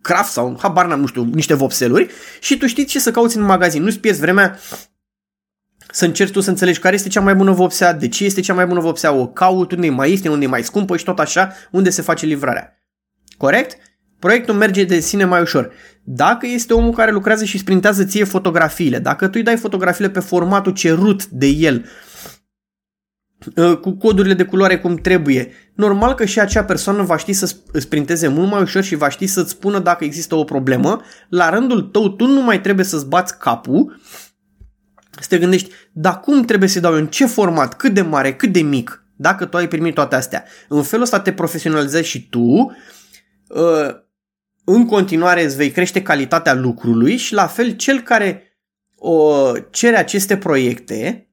Kraft 0.00 0.32
sau 0.32 0.58
habar 0.60 0.86
n-am, 0.86 1.00
nu 1.00 1.06
știu, 1.06 1.24
niște 1.24 1.54
vopseluri 1.54 2.10
și 2.40 2.58
tu 2.58 2.66
știi 2.66 2.84
ce 2.84 2.98
să 2.98 3.10
cauți 3.10 3.36
în 3.36 3.42
magazin. 3.42 3.82
Nu-ți 3.82 3.98
pierzi 3.98 4.20
vremea 4.20 4.58
să 5.90 6.04
încerci 6.04 6.32
tu 6.32 6.40
să 6.40 6.50
înțelegi 6.50 6.78
care 6.78 6.94
este 6.94 7.08
cea 7.08 7.20
mai 7.20 7.34
bună 7.34 7.52
vopsea, 7.52 7.92
de 7.92 8.08
ce 8.08 8.24
este 8.24 8.40
cea 8.40 8.54
mai 8.54 8.66
bună 8.66 8.80
vopsea, 8.80 9.12
o 9.12 9.26
caut, 9.26 9.72
unde 9.72 9.86
e 9.86 9.90
mai 9.90 10.10
ieftin, 10.10 10.30
unde 10.30 10.44
e 10.44 10.48
mai 10.48 10.62
scumpă 10.62 10.96
și 10.96 11.04
tot 11.04 11.18
așa, 11.18 11.52
unde 11.70 11.90
se 11.90 12.02
face 12.02 12.26
livrarea. 12.26 12.78
Corect? 13.36 13.76
Proiectul 14.18 14.54
merge 14.54 14.84
de 14.84 15.00
sine 15.00 15.24
mai 15.24 15.40
ușor. 15.40 15.72
Dacă 16.04 16.46
este 16.46 16.74
omul 16.74 16.92
care 16.92 17.10
lucrează 17.10 17.44
și 17.44 17.58
sprintează 17.58 18.04
ție 18.04 18.24
fotografiile, 18.24 18.98
dacă 18.98 19.24
tu 19.24 19.32
îi 19.34 19.42
dai 19.42 19.56
fotografiile 19.56 20.10
pe 20.10 20.20
formatul 20.20 20.72
cerut 20.72 21.26
de 21.26 21.46
el, 21.46 21.74
uh, 21.74 22.13
cu 23.80 23.90
codurile 23.90 24.34
de 24.34 24.44
culoare 24.44 24.78
cum 24.78 24.96
trebuie, 24.96 25.52
normal 25.74 26.14
că 26.14 26.24
și 26.24 26.40
acea 26.40 26.64
persoană 26.64 27.02
va 27.02 27.16
ști 27.16 27.32
să 27.32 27.56
sprinteze 27.72 28.28
mult 28.28 28.50
mai 28.50 28.62
ușor 28.62 28.82
și 28.82 28.94
va 28.94 29.08
ști 29.08 29.26
să-ți 29.26 29.50
spună 29.50 29.78
dacă 29.78 30.04
există 30.04 30.34
o 30.34 30.44
problemă. 30.44 31.00
La 31.28 31.50
rândul 31.50 31.82
tău, 31.82 32.08
tu 32.08 32.26
nu 32.26 32.42
mai 32.42 32.60
trebuie 32.60 32.84
să-ți 32.84 33.06
bați 33.06 33.38
capul. 33.38 34.00
Să 35.20 35.26
te 35.28 35.38
gândești, 35.38 35.70
dar 35.92 36.20
cum 36.20 36.42
trebuie 36.42 36.68
să 36.68 36.80
dau 36.80 36.92
eu, 36.92 36.98
în 36.98 37.06
ce 37.06 37.26
format, 37.26 37.76
cât 37.76 37.94
de 37.94 38.02
mare, 38.02 38.34
cât 38.34 38.52
de 38.52 38.60
mic, 38.60 39.04
dacă 39.16 39.44
tu 39.44 39.56
ai 39.56 39.68
primit 39.68 39.94
toate 39.94 40.14
astea. 40.14 40.44
În 40.68 40.82
felul 40.82 41.04
ăsta 41.04 41.20
te 41.20 41.32
profesionalizezi 41.32 42.08
și 42.08 42.28
tu, 42.28 42.40
uh, 43.48 44.02
în 44.64 44.86
continuare 44.86 45.44
îți 45.44 45.56
vei 45.56 45.70
crește 45.70 46.02
calitatea 46.02 46.54
lucrului 46.54 47.16
și 47.16 47.34
la 47.34 47.46
fel 47.46 47.70
cel 47.70 48.00
care 48.00 48.58
o 48.96 49.52
cere 49.70 49.96
aceste 49.96 50.36
proiecte 50.36 51.28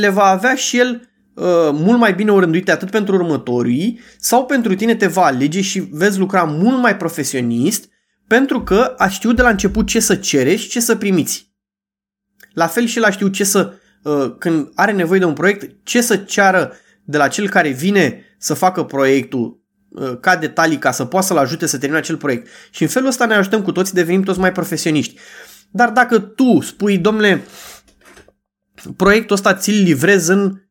le 0.00 0.08
va 0.08 0.24
avea 0.24 0.54
și 0.54 0.78
el 0.78 1.08
uh, 1.34 1.44
mult 1.72 1.98
mai 1.98 2.14
bine 2.14 2.32
orânduite 2.32 2.70
atât 2.70 2.90
pentru 2.90 3.14
următorii 3.14 4.00
sau 4.18 4.44
pentru 4.44 4.74
tine 4.74 4.94
te 4.94 5.06
va 5.06 5.24
alege 5.24 5.60
și 5.60 5.88
vezi 5.90 6.18
lucra 6.18 6.42
mult 6.42 6.78
mai 6.78 6.96
profesionist 6.96 7.88
pentru 8.26 8.62
că 8.62 8.94
a 8.96 9.08
știut 9.08 9.36
de 9.36 9.42
la 9.42 9.48
început 9.48 9.86
ce 9.86 10.00
să 10.00 10.14
cere 10.14 10.54
și 10.54 10.68
ce 10.68 10.80
să 10.80 10.96
primiți. 10.96 11.52
La 12.52 12.66
fel 12.66 12.86
și 12.86 12.98
la 12.98 13.10
știu 13.10 13.28
ce 13.28 13.44
să, 13.44 13.72
uh, 14.02 14.34
când 14.38 14.70
are 14.74 14.92
nevoie 14.92 15.18
de 15.18 15.24
un 15.24 15.32
proiect, 15.32 15.84
ce 15.84 16.00
să 16.00 16.16
ceară 16.16 16.72
de 17.04 17.16
la 17.16 17.28
cel 17.28 17.48
care 17.48 17.68
vine 17.68 18.24
să 18.38 18.54
facă 18.54 18.84
proiectul 18.84 19.60
uh, 19.88 20.18
ca 20.20 20.36
detalii 20.36 20.78
ca 20.78 20.90
să 20.90 21.04
poată 21.04 21.26
să-l 21.26 21.36
ajute 21.36 21.66
să 21.66 21.78
termine 21.78 22.00
acel 22.00 22.16
proiect. 22.16 22.48
Și 22.70 22.82
în 22.82 22.88
felul 22.88 23.08
ăsta 23.08 23.26
ne 23.26 23.34
ajutăm 23.34 23.62
cu 23.62 23.72
toți, 23.72 23.94
devenim 23.94 24.22
toți 24.22 24.38
mai 24.38 24.52
profesioniști. 24.52 25.18
Dar 25.70 25.90
dacă 25.90 26.18
tu 26.18 26.60
spui, 26.60 26.98
domnule, 26.98 27.42
proiectul 28.96 29.36
ăsta 29.36 29.54
ți-l 29.54 29.82
livrezi 29.82 30.30
în 30.30 30.62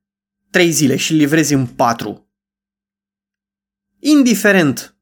3 0.51 0.71
zile 0.71 0.95
și 0.95 1.11
îl 1.11 1.17
livrezi 1.17 1.53
în 1.53 1.65
4, 1.65 2.27
indiferent 3.99 4.95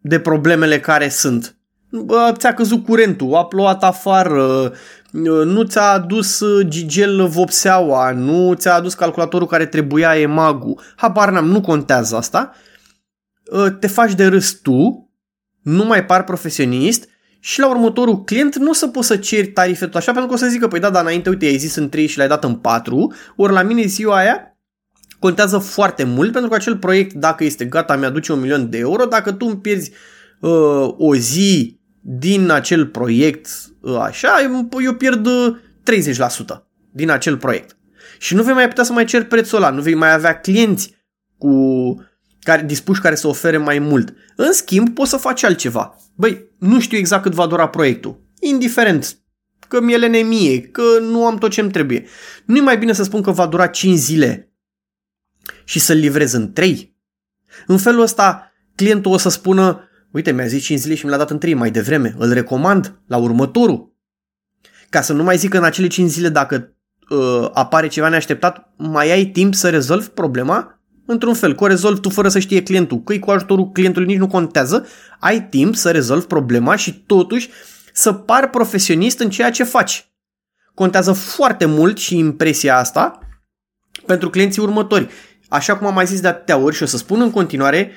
de 0.00 0.20
problemele 0.20 0.80
care 0.80 1.08
sunt, 1.08 1.56
ți-a 2.32 2.54
căzut 2.54 2.84
curentul, 2.84 3.34
a 3.34 3.44
plouat 3.44 3.84
afară, 3.84 4.72
nu 5.44 5.62
ți-a 5.62 5.90
adus 5.90 6.40
uh, 6.40 6.66
Gigel 6.68 7.26
vopseaua, 7.26 8.12
nu 8.12 8.54
ți-a 8.54 8.74
adus 8.74 8.94
calculatorul 8.94 9.46
care 9.46 9.66
trebuia 9.66 10.18
emagul, 10.18 10.80
habar 10.96 11.30
n-am, 11.30 11.46
nu 11.46 11.60
contează 11.60 12.16
asta, 12.16 12.54
uh, 13.52 13.76
te 13.80 13.86
faci 13.86 14.14
de 14.14 14.26
râs 14.26 14.52
tu, 14.52 15.10
nu 15.62 15.84
mai 15.84 16.04
par 16.04 16.24
profesionist 16.24 17.08
și 17.46 17.60
la 17.60 17.68
următorul 17.68 18.24
client 18.24 18.56
nu 18.56 18.70
o 18.70 18.72
să 18.72 18.88
poți 18.88 19.06
să 19.06 19.16
ceri 19.16 19.46
tarife 19.46 19.84
tot 19.84 19.94
așa, 19.94 20.12
pentru 20.12 20.28
că 20.28 20.34
o 20.34 20.38
să 20.38 20.46
zică, 20.46 20.68
păi 20.68 20.80
da, 20.80 20.90
dar 20.90 21.02
înainte, 21.02 21.28
uite, 21.28 21.44
ai 21.44 21.56
zis 21.56 21.74
în 21.74 21.88
3 21.88 22.06
și 22.06 22.18
l-ai 22.18 22.28
dat 22.28 22.44
în 22.44 22.54
4, 22.54 23.12
ori 23.36 23.52
la 23.52 23.62
mine 23.62 23.84
ziua 23.84 24.16
aia 24.16 24.58
contează 25.18 25.58
foarte 25.58 26.04
mult, 26.04 26.32
pentru 26.32 26.50
că 26.50 26.56
acel 26.56 26.76
proiect, 26.76 27.12
dacă 27.12 27.44
este 27.44 27.64
gata, 27.64 27.96
mi-aduce 27.96 28.32
un 28.32 28.40
milion 28.40 28.70
de 28.70 28.78
euro, 28.78 29.04
dacă 29.04 29.32
tu 29.32 29.46
îmi 29.46 29.56
pierzi 29.56 29.90
uh, 30.40 30.94
o 30.96 31.14
zi 31.14 31.80
din 32.00 32.50
acel 32.50 32.86
proiect 32.86 33.48
ă, 33.84 34.00
așa, 34.00 34.36
eu 34.84 34.94
pierd 34.94 35.28
30% 35.28 35.30
ă, 36.48 36.66
din 36.90 37.10
acel 37.10 37.36
proiect. 37.36 37.76
Și 38.18 38.34
nu 38.34 38.42
vei 38.42 38.54
mai 38.54 38.68
putea 38.68 38.84
să 38.84 38.92
mai 38.92 39.04
cer 39.04 39.24
prețul 39.24 39.58
ăla, 39.58 39.70
nu 39.70 39.80
vei 39.80 39.94
mai 39.94 40.12
avea 40.12 40.40
clienți 40.40 40.94
cu 41.38 41.54
care, 42.44 42.62
dispuși 42.62 43.00
care 43.00 43.14
să 43.14 43.26
ofere 43.26 43.56
mai 43.56 43.78
mult. 43.78 44.14
În 44.36 44.52
schimb, 44.52 44.88
poți 44.88 45.10
să 45.10 45.16
faci 45.16 45.42
altceva. 45.42 45.96
Băi, 46.14 46.50
nu 46.58 46.80
știu 46.80 46.98
exact 46.98 47.22
cât 47.22 47.32
va 47.32 47.46
dura 47.46 47.68
proiectul. 47.68 48.22
Indiferent 48.40 49.18
că 49.68 49.80
mi-e 49.80 49.96
lenemie, 49.96 50.60
că 50.60 50.82
nu 51.00 51.26
am 51.26 51.38
tot 51.38 51.50
ce-mi 51.50 51.70
trebuie. 51.70 52.06
Nu 52.44 52.56
e 52.56 52.60
mai 52.60 52.78
bine 52.78 52.92
să 52.92 53.02
spun 53.02 53.22
că 53.22 53.30
va 53.30 53.46
dura 53.46 53.66
5 53.66 53.98
zile 53.98 54.52
și 55.64 55.78
să-l 55.78 55.96
livrez 55.96 56.32
în 56.32 56.52
3? 56.52 56.96
În 57.66 57.78
felul 57.78 58.02
ăsta, 58.02 58.52
clientul 58.74 59.12
o 59.12 59.16
să 59.16 59.28
spună, 59.28 59.88
Uite, 60.14 60.32
mi-a 60.32 60.46
zis 60.46 60.62
5 60.62 60.80
zile 60.80 60.94
și 60.94 61.04
mi 61.04 61.10
l-a 61.10 61.16
dat 61.16 61.30
în 61.30 61.38
3 61.38 61.54
mai 61.54 61.70
devreme. 61.70 62.14
Îl 62.18 62.32
recomand 62.32 63.00
la 63.06 63.16
următorul. 63.16 63.94
Ca 64.90 65.00
să 65.00 65.12
nu 65.12 65.22
mai 65.22 65.36
zic 65.36 65.50
că 65.50 65.56
în 65.56 65.64
acele 65.64 65.86
5 65.86 66.10
zile 66.10 66.28
dacă 66.28 66.76
uh, 67.08 67.50
apare 67.52 67.86
ceva 67.86 68.08
neașteptat, 68.08 68.72
mai 68.76 69.10
ai 69.10 69.24
timp 69.24 69.54
să 69.54 69.70
rezolvi 69.70 70.08
problema 70.08 70.73
într-un 71.06 71.34
fel. 71.34 71.54
Că 71.54 71.64
o 71.64 71.66
rezolvi 71.66 72.00
tu 72.00 72.08
fără 72.08 72.28
să 72.28 72.38
știe 72.38 72.62
clientul. 72.62 73.02
Că 73.02 73.18
cu 73.18 73.30
ajutorul 73.30 73.70
clientului 73.70 74.08
nici 74.08 74.18
nu 74.18 74.26
contează. 74.26 74.86
Ai 75.18 75.48
timp 75.48 75.74
să 75.74 75.90
rezolvi 75.90 76.26
problema 76.26 76.76
și 76.76 76.92
totuși 77.06 77.50
să 77.92 78.12
par 78.12 78.50
profesionist 78.50 79.18
în 79.18 79.30
ceea 79.30 79.50
ce 79.50 79.64
faci. 79.64 80.08
Contează 80.74 81.12
foarte 81.12 81.64
mult 81.64 81.98
și 81.98 82.18
impresia 82.18 82.78
asta 82.78 83.18
pentru 84.06 84.30
clienții 84.30 84.62
următori. 84.62 85.08
Așa 85.48 85.76
cum 85.76 85.86
am 85.86 85.94
mai 85.94 86.06
zis 86.06 86.20
de 86.20 86.28
atâtea 86.28 86.56
ori 86.56 86.76
și 86.76 86.82
o 86.82 86.86
să 86.86 86.96
spun 86.96 87.20
în 87.20 87.30
continuare, 87.30 87.90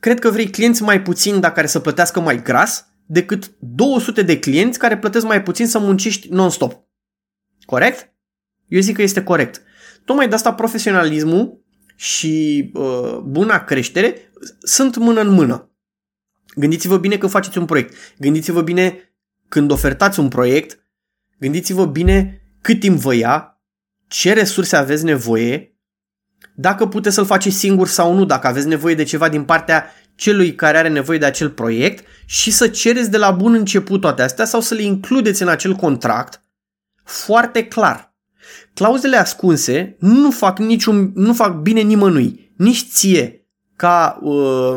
cred 0.00 0.18
că 0.18 0.30
vrei 0.30 0.50
clienți 0.50 0.82
mai 0.82 1.02
puțini, 1.02 1.40
dar 1.40 1.52
care 1.52 1.66
să 1.66 1.80
plătească 1.80 2.20
mai 2.20 2.42
gras, 2.42 2.86
decât 3.06 3.52
200 3.58 4.22
de 4.22 4.38
clienți 4.38 4.78
care 4.78 4.98
plătesc 4.98 5.24
mai 5.24 5.42
puțin 5.42 5.66
să 5.66 5.78
muncești 5.78 6.28
non-stop. 6.30 6.86
Corect? 7.66 8.12
Eu 8.68 8.80
zic 8.80 8.96
că 8.96 9.02
este 9.02 9.22
corect. 9.22 9.62
Tocmai 10.04 10.28
de 10.28 10.34
asta 10.34 10.54
profesionalismul 10.54 11.64
și 12.00 12.70
uh, 12.74 13.18
buna 13.18 13.64
creștere 13.64 14.32
sunt 14.58 14.96
mână 14.96 15.20
în 15.20 15.28
mână. 15.28 15.70
Gândiți-vă 16.54 16.96
bine 16.96 17.16
când 17.16 17.30
faceți 17.32 17.58
un 17.58 17.64
proiect. 17.64 17.94
Gândiți-vă 18.18 18.62
bine 18.62 19.14
când 19.48 19.70
ofertați 19.70 20.20
un 20.20 20.28
proiect. 20.28 20.78
Gândiți-vă 21.38 21.86
bine 21.86 22.42
cât 22.60 22.80
timp 22.80 22.98
vă 22.98 23.14
ia, 23.14 23.60
ce 24.08 24.32
resurse 24.32 24.76
aveți 24.76 25.04
nevoie 25.04 25.78
dacă 26.54 26.86
puteți 26.86 27.14
să-l 27.14 27.24
faceți 27.24 27.56
singur 27.56 27.88
sau 27.88 28.14
nu, 28.14 28.24
dacă 28.24 28.46
aveți 28.46 28.66
nevoie 28.66 28.94
de 28.94 29.02
ceva 29.02 29.28
din 29.28 29.44
partea 29.44 29.90
celui 30.14 30.54
care 30.54 30.78
are 30.78 30.88
nevoie 30.88 31.18
de 31.18 31.24
acel 31.24 31.50
proiect 31.50 32.06
și 32.26 32.50
să 32.50 32.68
cereți 32.68 33.10
de 33.10 33.16
la 33.16 33.30
bun 33.30 33.54
început 33.54 34.00
toate 34.00 34.22
astea 34.22 34.44
sau 34.44 34.60
să 34.60 34.74
le 34.74 34.82
includeți 34.82 35.42
în 35.42 35.48
acel 35.48 35.74
contract 35.74 36.42
foarte 37.04 37.64
clar. 37.64 38.07
Clauzele 38.74 39.16
ascunse 39.16 39.96
nu 39.98 40.30
fac, 40.30 40.58
niciun, 40.58 41.12
nu 41.14 41.34
fac 41.34 41.54
bine 41.54 41.80
nimănui, 41.80 42.52
nici 42.56 42.86
ție 42.88 43.46
ca 43.76 44.18
uh, 44.22 44.74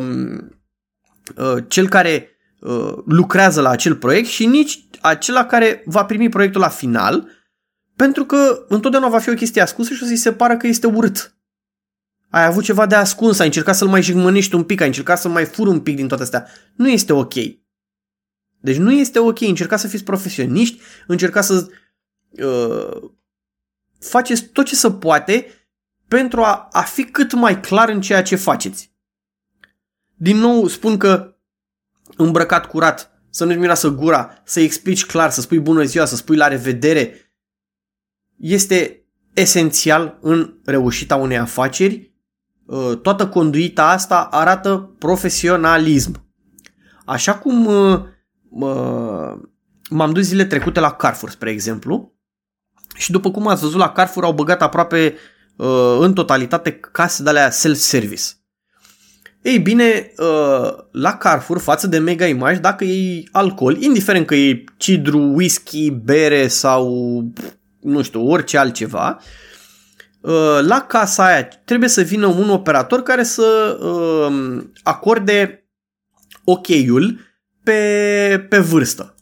uh, 1.36 1.64
cel 1.68 1.88
care 1.88 2.30
uh, 2.60 2.94
lucrează 3.06 3.62
la 3.62 3.70
acel 3.70 3.96
proiect 3.96 4.28
și 4.28 4.46
nici 4.46 4.86
acela 5.02 5.46
care 5.46 5.84
va 5.86 6.06
primi 6.06 6.30
proiectul 6.30 6.62
la 6.62 6.70
final, 6.70 7.28
pentru 7.96 8.26
că 8.26 8.66
întotdeauna 8.68 9.10
va 9.10 9.20
fi 9.20 9.30
o 9.30 9.34
chestie 9.34 9.62
ascunsă 9.62 9.94
și 9.94 10.04
o 10.04 10.06
să-i 10.06 10.16
se 10.16 10.34
pară 10.34 10.58
că 10.58 10.68
este 10.68 10.88
urât 10.88 11.36
ai 12.32 12.46
avut 12.46 12.64
ceva 12.64 12.86
de 12.86 12.96
ascuns, 12.96 13.40
ai 13.40 13.46
încercat 13.46 13.76
să-l 13.76 13.88
mai 13.88 14.02
jigmănești 14.02 14.56
un 14.56 14.64
pic, 14.64 14.82
ai 14.82 14.88
încercat 14.88 15.20
să 15.20 15.30
mai 15.30 15.46
furi 15.46 15.70
un 15.70 15.80
pic 15.80 15.96
din 15.96 16.08
toate 16.08 16.24
astea. 16.24 16.48
Nu 16.76 16.90
este 16.90 17.14
ok. 17.14 17.34
Deci 18.60 18.78
nu 18.78 18.92
este 18.92 19.20
ok. 19.20 19.42
Încercați 19.42 19.82
să 19.82 19.88
fiți 19.88 20.04
profesioniști, 20.04 20.80
încercați 21.08 21.48
să 21.48 21.68
uh, 22.46 23.12
faceți 24.02 24.44
tot 24.44 24.66
ce 24.66 24.76
se 24.76 24.92
poate 24.92 25.46
pentru 26.08 26.42
a, 26.42 26.68
a 26.72 26.82
fi 26.82 27.04
cât 27.04 27.34
mai 27.34 27.60
clar 27.60 27.90
în 27.90 28.02
ceea 28.02 28.22
ce 28.22 28.36
faceți. 28.36 28.92
Din 30.16 30.38
nou 30.38 30.68
spun 30.68 30.98
că 30.98 31.36
îmbrăcat 32.18 32.66
curat, 32.66 33.12
să 33.30 33.46
nu-ți 33.46 33.58
miroasă 33.58 33.90
gura, 33.90 34.42
să 34.44 34.60
explici 34.60 35.06
clar, 35.06 35.30
să 35.30 35.42
spui 35.42 35.60
bună 35.60 35.84
ziua, 35.84 36.06
să 36.06 36.16
spui 36.16 36.36
la 36.36 36.48
revedere, 36.48 37.34
este 38.38 39.06
esențial 39.34 40.18
în 40.22 40.60
reușita 40.64 41.16
unei 41.16 41.38
afaceri 41.38 42.12
Uh, 42.72 42.98
toată 43.02 43.28
conduita 43.28 43.90
asta 43.90 44.24
arată 44.24 44.96
profesionalism. 44.98 46.26
Așa 47.06 47.38
cum 47.38 47.66
uh, 47.66 48.04
m-am 49.90 50.12
dus 50.12 50.24
zile 50.24 50.46
trecute 50.46 50.80
la 50.80 50.92
Carrefour, 50.92 51.30
spre 51.30 51.50
exemplu, 51.50 52.14
și 52.96 53.12
după 53.12 53.32
cum 53.32 53.48
ați 53.48 53.62
văzut 53.62 53.80
la 53.80 53.92
Carrefour 53.92 54.24
au 54.24 54.34
băgat 54.34 54.62
aproape 54.62 55.16
uh, 55.56 55.98
în 56.00 56.14
totalitate 56.14 56.80
case 56.92 57.24
de 57.24 57.30
alea 57.30 57.50
self-service. 57.50 58.24
Ei 59.42 59.60
bine, 59.60 60.14
uh, 60.18 60.72
la 60.92 61.18
Carrefour, 61.18 61.60
față 61.60 61.88
de 61.88 61.98
Mega 61.98 62.26
Image, 62.26 62.60
dacă 62.60 62.84
e 62.84 63.24
alcool, 63.32 63.82
indiferent 63.82 64.26
că 64.26 64.36
e 64.36 64.64
cidru, 64.78 65.20
whisky, 65.20 65.92
bere 65.92 66.48
sau 66.48 67.24
nu 67.80 68.02
știu, 68.02 68.28
orice 68.30 68.58
altceva, 68.58 69.20
uh, 70.22 70.60
la 70.62 70.82
casa 70.82 71.26
aia 71.26 71.48
trebuie 71.48 71.90
să 71.90 72.02
vină 72.02 72.28
un 72.28 72.50
operator 72.50 73.02
care 73.02 73.24
să 73.24 73.78
uh, 73.82 74.64
acorde 74.84 75.66
ok-ul 76.44 77.20
pe, 77.64 78.46
pe 78.50 78.60
vârstă. 78.60 79.16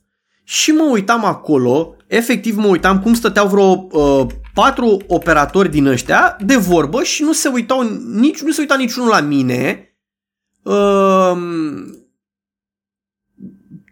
Și 0.44 0.72
mă 0.72 0.84
uitam 0.84 1.26
acolo, 1.26 1.96
efectiv 2.10 2.56
mă 2.56 2.68
uitam 2.68 3.02
cum 3.02 3.14
stăteau 3.14 3.48
vreo 3.48 3.88
uh, 3.92 4.28
patru 4.54 5.02
operatori 5.08 5.70
din 5.70 5.86
ăștia 5.86 6.38
de 6.40 6.56
vorbă 6.56 7.04
și 7.04 7.24
nu 7.24 7.34
se 7.34 7.48
uitau 7.48 7.82
nici 8.14 8.42
nu 8.42 8.52
se 8.52 8.62
uita 8.62 8.76
niciunul 8.76 9.10
la 9.10 9.20
mine. 9.20 9.94
Uh, 10.64 11.38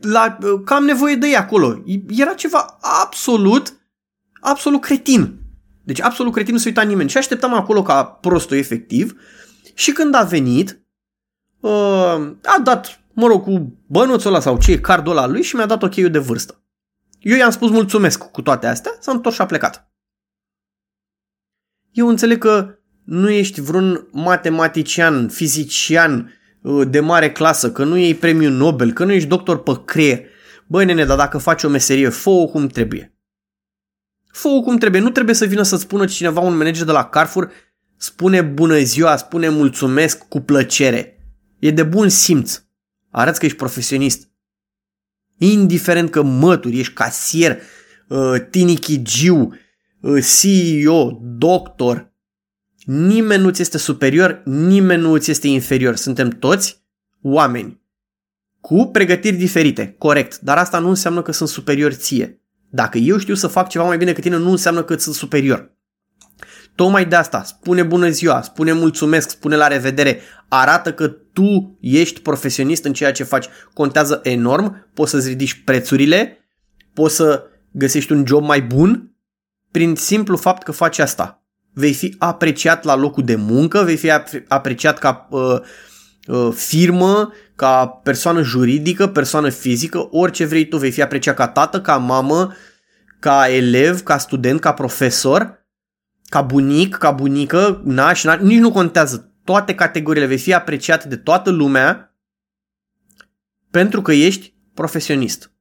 la, 0.01 0.37
uh, 0.41 0.61
că 0.65 0.73
am 0.73 0.85
nevoie 0.85 1.15
de 1.15 1.27
ei 1.27 1.35
acolo. 1.35 1.83
Era 2.07 2.33
ceva 2.33 2.77
absolut, 3.01 3.73
absolut 4.41 4.81
cretin. 4.81 5.39
Deci 5.83 6.01
absolut 6.01 6.33
cretin 6.33 6.53
nu 6.53 6.59
se 6.59 6.67
uita 6.67 6.81
nimeni. 6.81 7.09
Și 7.09 7.17
așteptam 7.17 7.53
acolo 7.53 7.81
ca 7.81 8.03
prostul 8.03 8.57
efectiv. 8.57 9.21
Și 9.73 9.91
când 9.91 10.15
a 10.15 10.23
venit, 10.23 10.79
uh, 11.59 11.71
a 12.43 12.59
dat 12.63 13.01
mă 13.13 13.27
rog, 13.27 13.43
cu 13.43 13.77
bănuțul 13.87 14.29
ăla 14.29 14.39
sau 14.39 14.57
ce 14.57 14.71
e 14.71 14.77
cardul 14.77 15.11
ăla 15.11 15.27
lui 15.27 15.43
și 15.43 15.55
mi-a 15.55 15.65
dat 15.65 15.83
ok 15.83 15.95
de 15.95 16.19
vârstă. 16.19 16.61
Eu 17.19 17.37
i-am 17.37 17.51
spus 17.51 17.69
mulțumesc 17.69 18.31
cu 18.31 18.41
toate 18.41 18.67
astea, 18.67 18.91
s-a 18.99 19.11
întors 19.11 19.35
și 19.35 19.41
a 19.41 19.45
plecat. 19.45 19.91
Eu 21.91 22.07
înțeleg 22.07 22.37
că 22.37 22.77
nu 23.03 23.29
ești 23.29 23.61
vreun 23.61 24.07
matematician, 24.11 25.29
fizician 25.29 26.33
uh, 26.61 26.87
de 26.89 26.99
mare 26.99 27.31
clasă, 27.31 27.71
că 27.71 27.83
nu 27.83 27.97
iei 27.97 28.15
premiu 28.15 28.49
Nobel, 28.49 28.93
că 28.93 29.05
nu 29.05 29.11
ești 29.11 29.27
doctor 29.27 29.63
pe 29.63 29.81
creier. 29.85 30.25
Băi 30.67 30.85
nene, 30.85 31.05
dar 31.05 31.17
dacă 31.17 31.37
faci 31.37 31.63
o 31.63 31.69
meserie, 31.69 32.09
fă 32.09 32.47
cum 32.51 32.67
trebuie. 32.67 33.17
fă 34.31 34.49
cum 34.63 34.77
trebuie. 34.77 35.01
Nu 35.01 35.09
trebuie 35.09 35.35
să 35.35 35.45
vină 35.45 35.61
să 35.61 35.75
spună 35.75 36.05
cineva, 36.05 36.39
un 36.39 36.57
manager 36.57 36.85
de 36.85 36.91
la 36.91 37.09
Carrefour, 37.09 37.51
spune 37.97 38.41
bună 38.41 38.77
ziua, 38.77 39.17
spune 39.17 39.49
mulțumesc 39.49 40.27
cu 40.27 40.39
plăcere. 40.39 41.19
E 41.59 41.71
de 41.71 41.83
bun 41.83 42.09
simț. 42.09 42.61
Arăți 43.11 43.39
că 43.39 43.45
ești 43.45 43.57
profesionist. 43.57 44.26
Indiferent 45.37 46.09
că 46.09 46.21
mături, 46.21 46.79
ești 46.79 46.93
casier, 46.93 47.61
uh, 48.07 48.35
tinichigiu, 48.49 49.53
uh, 50.01 50.25
CEO, 50.41 51.19
doctor, 51.21 52.13
nimeni 52.85 53.41
nu 53.43 53.49
ți 53.49 53.61
este 53.61 53.77
superior, 53.77 54.41
nimeni 54.45 55.01
nu 55.01 55.17
ți 55.17 55.31
este 55.31 55.47
inferior. 55.47 55.95
Suntem 55.95 56.29
toți 56.29 56.85
oameni 57.21 57.81
cu 58.61 58.85
pregătiri 58.85 59.35
diferite, 59.35 59.95
corect, 59.97 60.39
dar 60.39 60.57
asta 60.57 60.79
nu 60.79 60.89
înseamnă 60.89 61.21
că 61.21 61.31
sunt 61.31 61.49
superior 61.49 61.91
ție. 61.91 62.41
Dacă 62.69 62.97
eu 62.97 63.17
știu 63.17 63.33
să 63.33 63.47
fac 63.47 63.69
ceva 63.69 63.85
mai 63.85 63.97
bine 63.97 64.09
decât 64.09 64.23
tine, 64.23 64.37
nu 64.37 64.51
înseamnă 64.51 64.83
că 64.83 64.97
sunt 64.97 65.15
superior. 65.15 65.75
Tocmai 66.75 67.05
de 67.05 67.15
asta, 67.15 67.43
spune 67.43 67.83
bună 67.83 68.09
ziua, 68.09 68.41
spune 68.41 68.73
mulțumesc, 68.73 69.29
spune 69.29 69.55
la 69.55 69.67
revedere, 69.67 70.19
arată 70.47 70.93
că 70.93 71.15
tu 71.37 71.77
ești 71.81 72.21
profesionist 72.21 72.85
în 72.85 72.93
ceea 72.93 73.11
ce 73.11 73.23
faci. 73.23 73.45
Contează 73.73 74.19
enorm, 74.23 74.89
poți 74.93 75.11
să-ți 75.11 75.27
ridici 75.27 75.63
prețurile, 75.63 76.37
poți 76.93 77.15
să 77.15 77.43
găsești 77.71 78.11
un 78.11 78.25
job 78.25 78.43
mai 78.43 78.61
bun 78.61 79.15
prin 79.71 79.95
simplu 79.95 80.37
fapt 80.37 80.63
că 80.63 80.71
faci 80.71 80.99
asta. 80.99 81.43
Vei 81.73 81.93
fi 81.93 82.15
apreciat 82.17 82.83
la 82.83 82.95
locul 82.95 83.23
de 83.23 83.35
muncă, 83.35 83.83
vei 83.83 83.97
fi 83.97 84.11
apreciat 84.47 84.99
ca 84.99 85.27
uh, 85.29 85.59
uh, 86.27 86.53
firmă, 86.53 87.33
ca 87.55 87.87
persoană 87.87 88.41
juridică, 88.41 89.07
persoană 89.07 89.49
fizică, 89.49 90.07
orice 90.11 90.45
vrei 90.45 90.67
tu, 90.67 90.77
vei 90.77 90.91
fi 90.91 91.01
apreciat 91.01 91.35
ca 91.35 91.47
tată, 91.47 91.81
ca 91.81 91.97
mamă, 91.97 92.53
ca 93.19 93.49
elev, 93.49 94.01
ca 94.01 94.17
student, 94.17 94.59
ca 94.59 94.73
profesor 94.73 95.57
ca 96.29 96.41
bunic, 96.41 96.95
ca 96.95 97.11
bunică, 97.11 97.81
naș, 97.85 98.23
naș, 98.23 98.39
nici 98.39 98.59
nu 98.59 98.71
contează. 98.71 99.31
Toate 99.47 99.75
categoriile 99.75 100.27
vei 100.27 100.37
fi 100.37 100.53
apreciat 100.53 101.05
de 101.05 101.15
toată 101.15 101.49
lumea 101.49 102.15
pentru 103.71 104.01
că 104.01 104.11
ești 104.11 104.53
profesionist. 104.73 105.51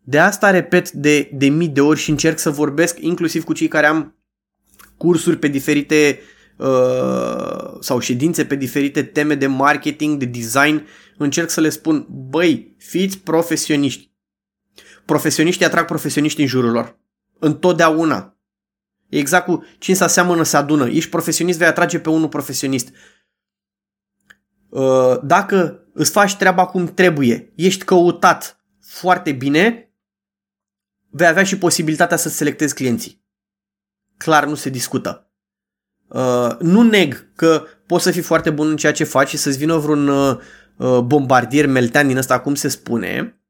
De 0.00 0.18
asta 0.18 0.50
repet 0.50 0.90
de, 0.90 1.30
de 1.32 1.48
mii 1.48 1.68
de 1.68 1.80
ori 1.80 1.98
și 1.98 2.10
încerc 2.10 2.38
să 2.38 2.50
vorbesc 2.50 3.00
inclusiv 3.00 3.44
cu 3.44 3.52
cei 3.52 3.68
care 3.68 3.86
am 3.86 4.18
cursuri 4.96 5.38
pe 5.38 5.48
diferite 5.48 6.20
uh, 6.56 7.76
sau 7.80 7.98
ședințe 7.98 8.44
pe 8.44 8.54
diferite 8.54 9.02
teme 9.02 9.34
de 9.34 9.46
marketing, 9.46 10.18
de 10.18 10.24
design, 10.24 10.86
încerc 11.16 11.50
să 11.50 11.60
le 11.60 11.68
spun, 11.68 12.06
băi, 12.10 12.74
fiți 12.78 13.18
profesioniști. 13.18 14.12
Profesioniștii 15.04 15.66
atrag 15.66 15.86
profesioniști 15.86 16.40
în 16.40 16.46
jurul 16.46 16.70
lor. 16.70 16.98
Întotdeauna. 17.38 18.37
Exact 19.08 19.44
cu 19.44 19.64
cine 19.78 19.96
se 19.96 20.04
aseamănă 20.04 20.42
se 20.42 20.56
adună. 20.56 20.88
Ești 20.88 21.10
profesionist, 21.10 21.58
vei 21.58 21.66
atrage 21.66 21.98
pe 21.98 22.10
unul 22.10 22.28
profesionist. 22.28 22.88
Uh, 24.68 25.18
dacă 25.22 25.86
îți 25.92 26.10
faci 26.10 26.36
treaba 26.36 26.66
cum 26.66 26.86
trebuie, 26.86 27.52
ești 27.54 27.84
căutat 27.84 28.64
foarte 28.80 29.32
bine, 29.32 29.92
vei 31.10 31.26
avea 31.26 31.44
și 31.44 31.58
posibilitatea 31.58 32.16
să 32.16 32.28
selectezi 32.28 32.74
clienții. 32.74 33.24
Clar 34.16 34.46
nu 34.46 34.54
se 34.54 34.70
discută. 34.70 35.32
Uh, 36.08 36.56
nu 36.60 36.82
neg 36.82 37.32
că 37.34 37.64
poți 37.86 38.04
să 38.04 38.10
fii 38.10 38.22
foarte 38.22 38.50
bun 38.50 38.68
în 38.68 38.76
ceea 38.76 38.92
ce 38.92 39.04
faci 39.04 39.28
și 39.28 39.36
să-ți 39.36 39.58
vină 39.58 39.76
vreun 39.76 40.08
uh, 40.08 40.38
bombardier 41.04 41.66
meltean 41.66 42.06
din 42.06 42.16
ăsta, 42.16 42.40
cum 42.40 42.54
se 42.54 42.68
spune, 42.68 43.40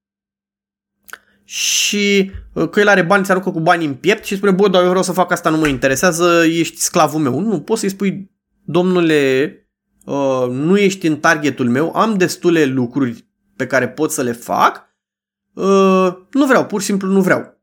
și 1.51 2.31
uh, 2.53 2.69
că 2.69 2.81
el 2.81 2.89
are 2.89 3.03
bani, 3.03 3.25
ți 3.25 3.31
aruncă 3.31 3.51
cu 3.51 3.61
bani 3.61 3.85
în 3.85 3.95
piept 3.95 4.25
și 4.25 4.37
spune, 4.37 4.53
bă, 4.53 4.69
dar 4.69 4.83
eu 4.83 4.89
vreau 4.89 5.03
să 5.03 5.13
fac 5.13 5.33
asta, 5.33 5.51
nu 5.51 5.57
mă 5.57 5.67
interesează, 5.67 6.45
ești 6.45 6.81
sclavul 6.81 7.21
meu. 7.21 7.41
Nu, 7.41 7.61
poți 7.61 7.81
să-i 7.81 7.89
spui, 7.89 8.31
domnule, 8.65 9.53
uh, 10.05 10.47
nu 10.51 10.79
ești 10.79 11.07
în 11.07 11.17
targetul 11.17 11.69
meu, 11.69 11.97
am 11.97 12.17
destule 12.17 12.65
lucruri 12.65 13.29
pe 13.57 13.67
care 13.67 13.89
pot 13.89 14.11
să 14.11 14.23
le 14.23 14.33
fac, 14.33 14.85
uh, 15.53 16.17
nu 16.31 16.47
vreau, 16.47 16.67
pur 16.67 16.81
și 16.81 16.87
simplu 16.87 17.09
nu 17.09 17.21
vreau. 17.21 17.63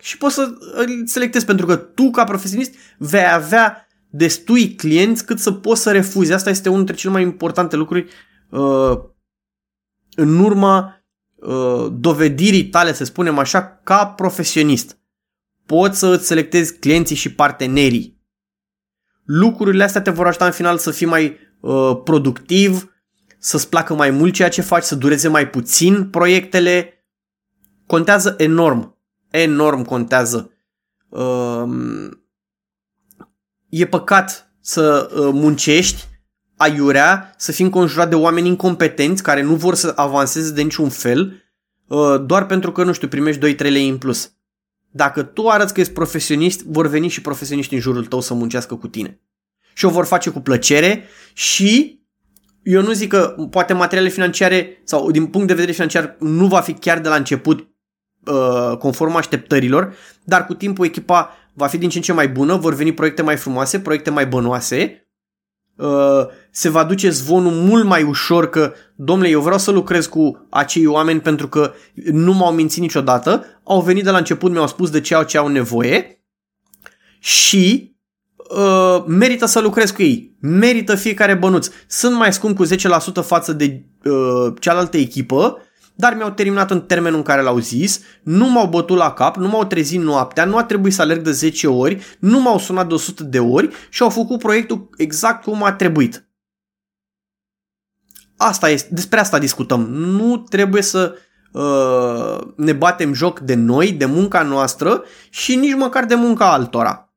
Și 0.00 0.16
poți 0.16 0.34
să 0.34 0.56
îl 0.74 1.06
selectezi 1.06 1.44
pentru 1.44 1.66
că 1.66 1.76
tu, 1.76 2.10
ca 2.10 2.24
profesionist, 2.24 2.74
vei 2.98 3.32
avea 3.32 3.86
destui 4.10 4.74
clienți 4.74 5.24
cât 5.24 5.38
să 5.38 5.52
poți 5.52 5.82
să 5.82 5.92
refuzi. 5.92 6.32
Asta 6.32 6.50
este 6.50 6.68
unul 6.68 6.84
dintre 6.84 7.00
cele 7.00 7.12
mai 7.12 7.22
importante 7.22 7.76
lucruri 7.76 8.10
uh, 8.50 8.98
în 10.16 10.38
urma 10.38 10.92
Uh, 10.92 10.97
dovedirii 11.90 12.68
tale, 12.68 12.92
să 12.92 13.04
spunem 13.04 13.38
așa, 13.38 13.80
ca 13.84 14.06
profesionist. 14.06 14.98
Poți 15.66 15.98
să 15.98 16.06
îți 16.06 16.26
selectezi 16.26 16.78
clienții 16.78 17.16
și 17.16 17.32
partenerii. 17.32 18.22
Lucrurile 19.24 19.84
astea 19.84 20.00
te 20.00 20.10
vor 20.10 20.26
ajuta 20.26 20.44
în 20.44 20.52
final 20.52 20.78
să 20.78 20.90
fii 20.90 21.06
mai 21.06 21.36
uh, 21.60 22.00
productiv, 22.04 22.92
să-ți 23.38 23.68
placă 23.68 23.94
mai 23.94 24.10
mult 24.10 24.34
ceea 24.34 24.48
ce 24.48 24.60
faci, 24.60 24.82
să 24.82 24.94
dureze 24.94 25.28
mai 25.28 25.48
puțin 25.48 26.10
proiectele. 26.10 26.92
Contează 27.86 28.34
enorm. 28.38 28.98
Enorm 29.30 29.84
contează. 29.84 30.52
Uh, 31.08 32.08
e 33.68 33.86
păcat 33.86 34.52
să 34.60 35.10
uh, 35.14 35.28
muncești 35.32 36.06
aiurea 36.58 37.34
să 37.36 37.52
fii 37.52 37.64
înconjurat 37.64 38.08
de 38.08 38.14
oameni 38.14 38.48
incompetenți 38.48 39.22
care 39.22 39.42
nu 39.42 39.54
vor 39.54 39.74
să 39.74 39.92
avanseze 39.96 40.52
de 40.52 40.62
niciun 40.62 40.88
fel 40.88 41.42
uh, 41.86 42.24
doar 42.26 42.46
pentru 42.46 42.72
că, 42.72 42.84
nu 42.84 42.92
știu, 42.92 43.08
primești 43.08 43.54
2-3 43.54 43.58
lei 43.58 43.88
în 43.88 43.98
plus. 43.98 44.32
Dacă 44.90 45.22
tu 45.22 45.48
arăți 45.48 45.74
că 45.74 45.80
ești 45.80 45.92
profesionist, 45.92 46.64
vor 46.64 46.86
veni 46.86 47.08
și 47.08 47.20
profesioniști 47.20 47.74
în 47.74 47.80
jurul 47.80 48.06
tău 48.06 48.20
să 48.20 48.34
muncească 48.34 48.74
cu 48.74 48.88
tine. 48.88 49.20
Și 49.74 49.84
o 49.84 49.90
vor 49.90 50.04
face 50.04 50.30
cu 50.30 50.40
plăcere 50.40 51.04
și 51.32 52.00
eu 52.62 52.82
nu 52.82 52.92
zic 52.92 53.08
că 53.08 53.34
poate 53.50 53.72
materiale 53.72 54.08
financiare 54.08 54.82
sau 54.84 55.10
din 55.10 55.26
punct 55.26 55.46
de 55.46 55.52
vedere 55.52 55.72
financiar 55.72 56.16
nu 56.18 56.46
va 56.46 56.60
fi 56.60 56.72
chiar 56.72 56.98
de 56.98 57.08
la 57.08 57.14
început 57.14 57.68
uh, 58.24 58.76
conform 58.78 59.16
așteptărilor, 59.16 59.94
dar 60.24 60.46
cu 60.46 60.54
timpul 60.54 60.84
echipa 60.84 61.36
va 61.52 61.66
fi 61.66 61.78
din 61.78 61.88
ce 61.88 61.96
în 61.96 62.02
ce 62.02 62.12
mai 62.12 62.28
bună, 62.28 62.56
vor 62.56 62.74
veni 62.74 62.92
proiecte 62.92 63.22
mai 63.22 63.36
frumoase, 63.36 63.80
proiecte 63.80 64.10
mai 64.10 64.26
bănoase 64.26 65.02
Uh, 65.02 65.07
se 66.50 66.68
va 66.68 66.84
duce 66.84 67.10
zvonul 67.10 67.52
mult 67.52 67.84
mai 67.84 68.02
ușor 68.02 68.48
că, 68.48 68.72
domnule, 68.94 69.28
eu 69.28 69.40
vreau 69.40 69.58
să 69.58 69.70
lucrez 69.70 70.06
cu 70.06 70.46
acei 70.50 70.86
oameni 70.86 71.20
pentru 71.20 71.48
că 71.48 71.72
nu 72.12 72.32
m-au 72.32 72.52
mințit 72.52 72.80
niciodată, 72.80 73.44
au 73.64 73.80
venit 73.80 74.04
de 74.04 74.10
la 74.10 74.18
început, 74.18 74.50
mi-au 74.50 74.66
spus 74.66 74.90
de 74.90 75.00
ce 75.00 75.14
au 75.14 75.22
ce 75.22 75.38
au 75.38 75.48
nevoie 75.48 76.22
și 77.18 77.96
uh, 78.56 79.04
merită 79.06 79.46
să 79.46 79.60
lucrez 79.60 79.90
cu 79.90 80.02
ei, 80.02 80.36
merită 80.40 80.94
fiecare 80.94 81.34
bănuț. 81.34 81.68
Sunt 81.86 82.16
mai 82.16 82.32
scump 82.32 82.56
cu 82.56 82.66
10% 82.66 82.68
față 83.24 83.52
de 83.52 83.84
uh, 84.04 84.52
cealaltă 84.60 84.96
echipă, 84.96 85.62
dar 86.00 86.14
mi-au 86.14 86.30
terminat 86.30 86.70
în 86.70 86.80
termenul 86.80 87.18
în 87.18 87.24
care 87.24 87.42
l-au 87.42 87.58
zis, 87.58 88.00
nu 88.22 88.50
m-au 88.50 88.66
bătut 88.66 88.96
la 88.96 89.12
cap, 89.12 89.36
nu 89.36 89.48
m-au 89.48 89.64
trezit 89.64 90.00
noaptea, 90.00 90.44
nu 90.44 90.56
a 90.56 90.64
trebuit 90.64 90.92
să 90.92 91.02
alerg 91.02 91.22
de 91.22 91.30
10 91.30 91.66
ori, 91.66 92.16
nu 92.18 92.40
m-au 92.40 92.58
sunat 92.58 92.88
de 92.88 92.94
100 92.94 93.24
de 93.24 93.38
ori 93.38 93.70
și 93.88 94.02
au 94.02 94.10
făcut 94.10 94.38
proiectul 94.38 94.90
exact 94.96 95.42
cum 95.42 95.62
a 95.62 95.72
trebuit. 95.72 96.28
Asta 98.36 98.68
este, 98.68 98.88
despre 98.94 99.18
asta 99.18 99.38
discutăm. 99.38 99.80
Nu 99.90 100.36
trebuie 100.36 100.82
să 100.82 101.14
uh, 101.52 102.52
ne 102.56 102.72
batem 102.72 103.12
joc 103.12 103.38
de 103.38 103.54
noi, 103.54 103.92
de 103.92 104.04
munca 104.04 104.42
noastră 104.42 105.02
și 105.30 105.54
nici 105.54 105.74
măcar 105.74 106.04
de 106.04 106.14
munca 106.14 106.52
altora. 106.52 107.12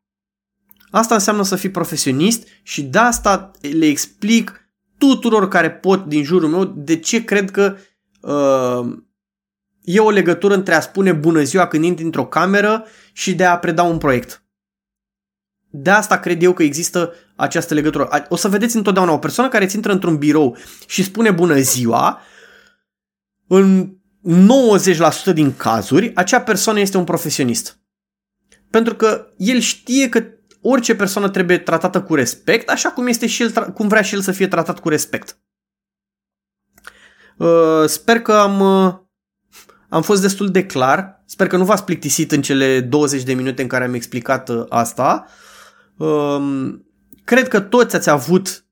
Asta 0.91 1.13
înseamnă 1.13 1.43
să 1.43 1.55
fii 1.55 1.71
profesionist 1.71 2.47
și 2.63 2.83
de 2.83 2.97
asta 2.97 3.51
le 3.61 3.85
explic 3.85 4.69
tuturor 4.97 5.47
care 5.47 5.71
pot 5.71 6.05
din 6.05 6.23
jurul 6.23 6.49
meu 6.49 6.63
de 6.63 6.99
ce 6.99 7.23
cred 7.23 7.51
că 7.51 7.75
uh, 7.75 7.89
e 9.83 9.99
o 9.99 10.09
legătură 10.09 10.53
între 10.53 10.73
a 10.73 10.79
spune 10.79 11.11
bună 11.11 11.43
ziua 11.43 11.67
când 11.67 11.83
intri 11.83 12.03
într-o 12.03 12.25
cameră 12.25 12.85
și 13.13 13.35
de 13.35 13.45
a 13.45 13.57
preda 13.57 13.83
un 13.83 13.97
proiect. 13.97 14.43
De 15.69 15.89
asta 15.89 16.19
cred 16.19 16.43
eu 16.43 16.53
că 16.53 16.63
există 16.63 17.13
această 17.35 17.73
legătură. 17.73 18.25
O 18.29 18.35
să 18.35 18.47
vedeți 18.47 18.75
întotdeauna 18.75 19.11
o 19.11 19.17
persoană 19.17 19.49
care 19.49 19.65
ți 19.65 19.75
intră 19.75 19.91
într-un 19.91 20.17
birou 20.17 20.57
și 20.87 21.03
spune 21.03 21.31
bună 21.31 21.59
ziua, 21.59 22.21
în 23.47 23.95
90% 25.31 25.33
din 25.33 25.55
cazuri, 25.55 26.15
acea 26.15 26.41
persoană 26.41 26.79
este 26.79 26.97
un 26.97 27.03
profesionist. 27.03 27.79
Pentru 28.69 28.95
că 28.95 29.27
el 29.37 29.59
știe 29.59 30.09
că 30.09 30.23
orice 30.61 30.95
persoană 30.95 31.29
trebuie 31.29 31.57
tratată 31.57 32.01
cu 32.01 32.15
respect, 32.15 32.69
așa 32.69 32.91
cum, 32.91 33.07
este 33.07 33.27
și 33.27 33.41
el, 33.41 33.71
cum 33.73 33.87
vrea 33.87 34.01
și 34.01 34.15
el 34.15 34.21
să 34.21 34.31
fie 34.31 34.47
tratat 34.47 34.79
cu 34.79 34.89
respect. 34.89 35.39
Uh, 37.41 37.87
sper 37.87 38.19
că 38.19 38.33
am, 38.33 38.59
uh, 38.59 38.93
am 39.89 40.01
fost 40.01 40.21
destul 40.21 40.49
de 40.49 40.65
clar. 40.65 41.23
Sper 41.25 41.47
că 41.47 41.57
nu 41.57 41.63
v-ați 41.63 41.83
plictisit 41.83 42.31
în 42.31 42.41
cele 42.41 42.79
20 42.79 43.23
de 43.23 43.33
minute 43.33 43.61
în 43.61 43.67
care 43.67 43.83
am 43.83 43.93
explicat 43.93 44.49
uh, 44.49 44.65
asta. 44.69 45.25
Um, 45.97 46.85
cred 47.23 47.47
că 47.47 47.59
toți 47.59 47.95
ați 47.95 48.09
avut 48.09 48.65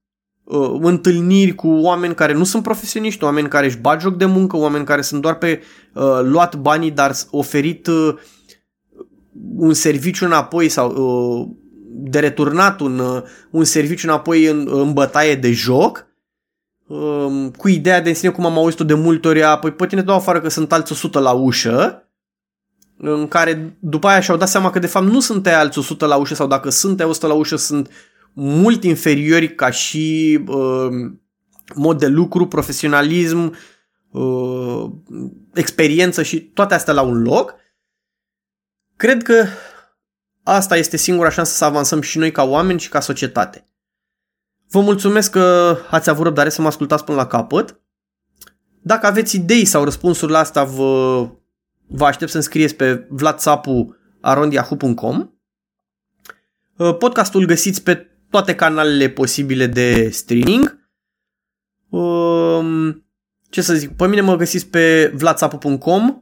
întâlniri 0.81 1.55
cu 1.55 1.67
oameni 1.67 2.15
care 2.15 2.33
nu 2.33 2.43
sunt 2.43 2.63
profesioniști, 2.63 3.23
oameni 3.23 3.47
care 3.47 3.65
își 3.65 3.77
bat 3.77 4.01
joc 4.01 4.17
de 4.17 4.25
muncă, 4.25 4.57
oameni 4.57 4.85
care 4.85 5.01
sunt 5.01 5.21
doar 5.21 5.35
pe 5.35 5.61
uh, 5.93 6.19
luat 6.21 6.55
banii, 6.55 6.91
dar 6.91 7.15
oferit 7.31 7.87
uh, 7.87 8.15
un 9.55 9.73
serviciu 9.73 10.25
înapoi 10.25 10.69
sau 10.69 10.91
uh, 10.91 11.47
de 11.89 12.19
returnat 12.19 12.79
un, 12.79 12.99
uh, 12.99 13.21
un 13.51 13.63
serviciu 13.63 14.07
înapoi 14.07 14.45
în, 14.45 14.67
în 14.71 14.93
bătaie 14.93 15.35
de 15.35 15.51
joc 15.51 16.08
um, 16.89 17.51
cu 17.51 17.67
ideea 17.67 18.01
de 18.01 18.09
în 18.09 18.15
sine, 18.15 18.31
cum 18.31 18.45
am 18.45 18.57
auzit-o 18.57 18.83
de 18.83 18.93
multe 18.93 19.27
ori, 19.27 19.43
apoi 19.43 19.71
pe 19.71 19.87
tine 19.87 20.01
dau 20.01 20.15
afară 20.15 20.41
că 20.41 20.49
sunt 20.49 20.71
alți 20.71 20.91
100 20.91 21.19
la 21.19 21.31
ușă, 21.31 22.03
în 22.97 23.27
care 23.27 23.77
după 23.79 24.07
aia 24.07 24.19
și-au 24.19 24.37
dat 24.37 24.49
seama 24.49 24.69
că 24.69 24.79
de 24.79 24.87
fapt 24.87 25.05
nu 25.05 25.19
sunt 25.19 25.47
alți 25.47 25.77
100 25.77 26.05
la 26.05 26.15
ușă 26.15 26.35
sau 26.35 26.47
dacă 26.47 26.69
sunt 26.69 27.01
100 27.01 27.27
la 27.27 27.33
ușă 27.33 27.55
sunt 27.55 27.89
mult 28.33 28.83
inferiori 28.83 29.55
ca 29.55 29.69
și 29.69 30.39
uh, 30.47 31.11
mod 31.75 31.99
de 31.99 32.07
lucru, 32.07 32.47
profesionalism, 32.47 33.55
uh, 34.11 34.85
experiență 35.53 36.23
și 36.23 36.41
toate 36.41 36.73
astea 36.73 36.93
la 36.93 37.01
un 37.01 37.21
loc. 37.21 37.55
Cred 38.95 39.23
că 39.23 39.45
Asta 40.51 40.77
este 40.77 40.97
singura 40.97 41.29
șansă 41.29 41.53
să 41.53 41.65
avansăm 41.65 42.01
și 42.01 42.17
noi 42.17 42.31
ca 42.31 42.43
oameni 42.43 42.79
și 42.79 42.89
ca 42.89 42.99
societate. 42.99 43.68
Vă 44.69 44.81
mulțumesc 44.81 45.31
că 45.31 45.77
ați 45.89 46.09
avut 46.09 46.23
răbdare 46.23 46.49
să 46.49 46.61
mă 46.61 46.67
ascultați 46.67 47.03
până 47.03 47.17
la 47.17 47.27
capăt. 47.27 47.79
Dacă 48.81 49.05
aveți 49.05 49.35
idei 49.35 49.65
sau 49.65 49.83
răspunsuri 49.83 50.31
la 50.31 50.39
asta, 50.39 50.63
vă, 50.63 51.29
vă 51.87 52.05
aștept 52.05 52.31
să-mi 52.31 52.43
scrieți 52.43 52.75
pe 52.75 53.07
vlatsapu.arondiahu.com 53.09 55.29
Podcastul 56.99 57.45
găsiți 57.45 57.83
pe 57.83 58.07
toate 58.29 58.55
canalele 58.55 59.09
posibile 59.09 59.67
de 59.67 60.09
streaming. 60.09 60.89
Um, 61.89 63.05
ce 63.49 63.61
să 63.61 63.73
zic, 63.73 63.95
pe 63.95 64.07
mine 64.07 64.21
mă 64.21 64.35
găsiți 64.35 64.67
pe 64.67 65.13
vlatsapu.com, 65.15 66.21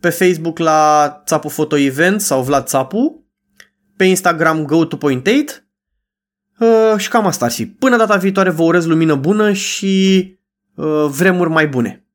pe 0.00 0.10
Facebook 0.10 0.58
la 0.58 1.22
Țapu 1.26 1.48
Photo 1.48 1.76
Event 1.76 2.20
sau 2.20 2.42
Vlad 2.42 2.66
Țapu 2.66 3.26
pe 3.96 4.04
Instagram 4.04 4.64
go 4.64 4.84
to 4.84 4.96
point 4.96 5.26
8 5.26 5.67
uh, 6.58 6.94
și 6.96 7.08
cam 7.08 7.26
asta 7.26 7.44
ar 7.44 7.50
fi. 7.50 7.66
Până 7.66 7.96
data 7.96 8.16
viitoare 8.16 8.50
vă 8.50 8.62
urez 8.62 8.86
lumină 8.86 9.14
bună 9.14 9.52
și 9.52 10.24
uh, 10.74 11.06
vremuri 11.10 11.50
mai 11.50 11.68
bune. 11.68 12.07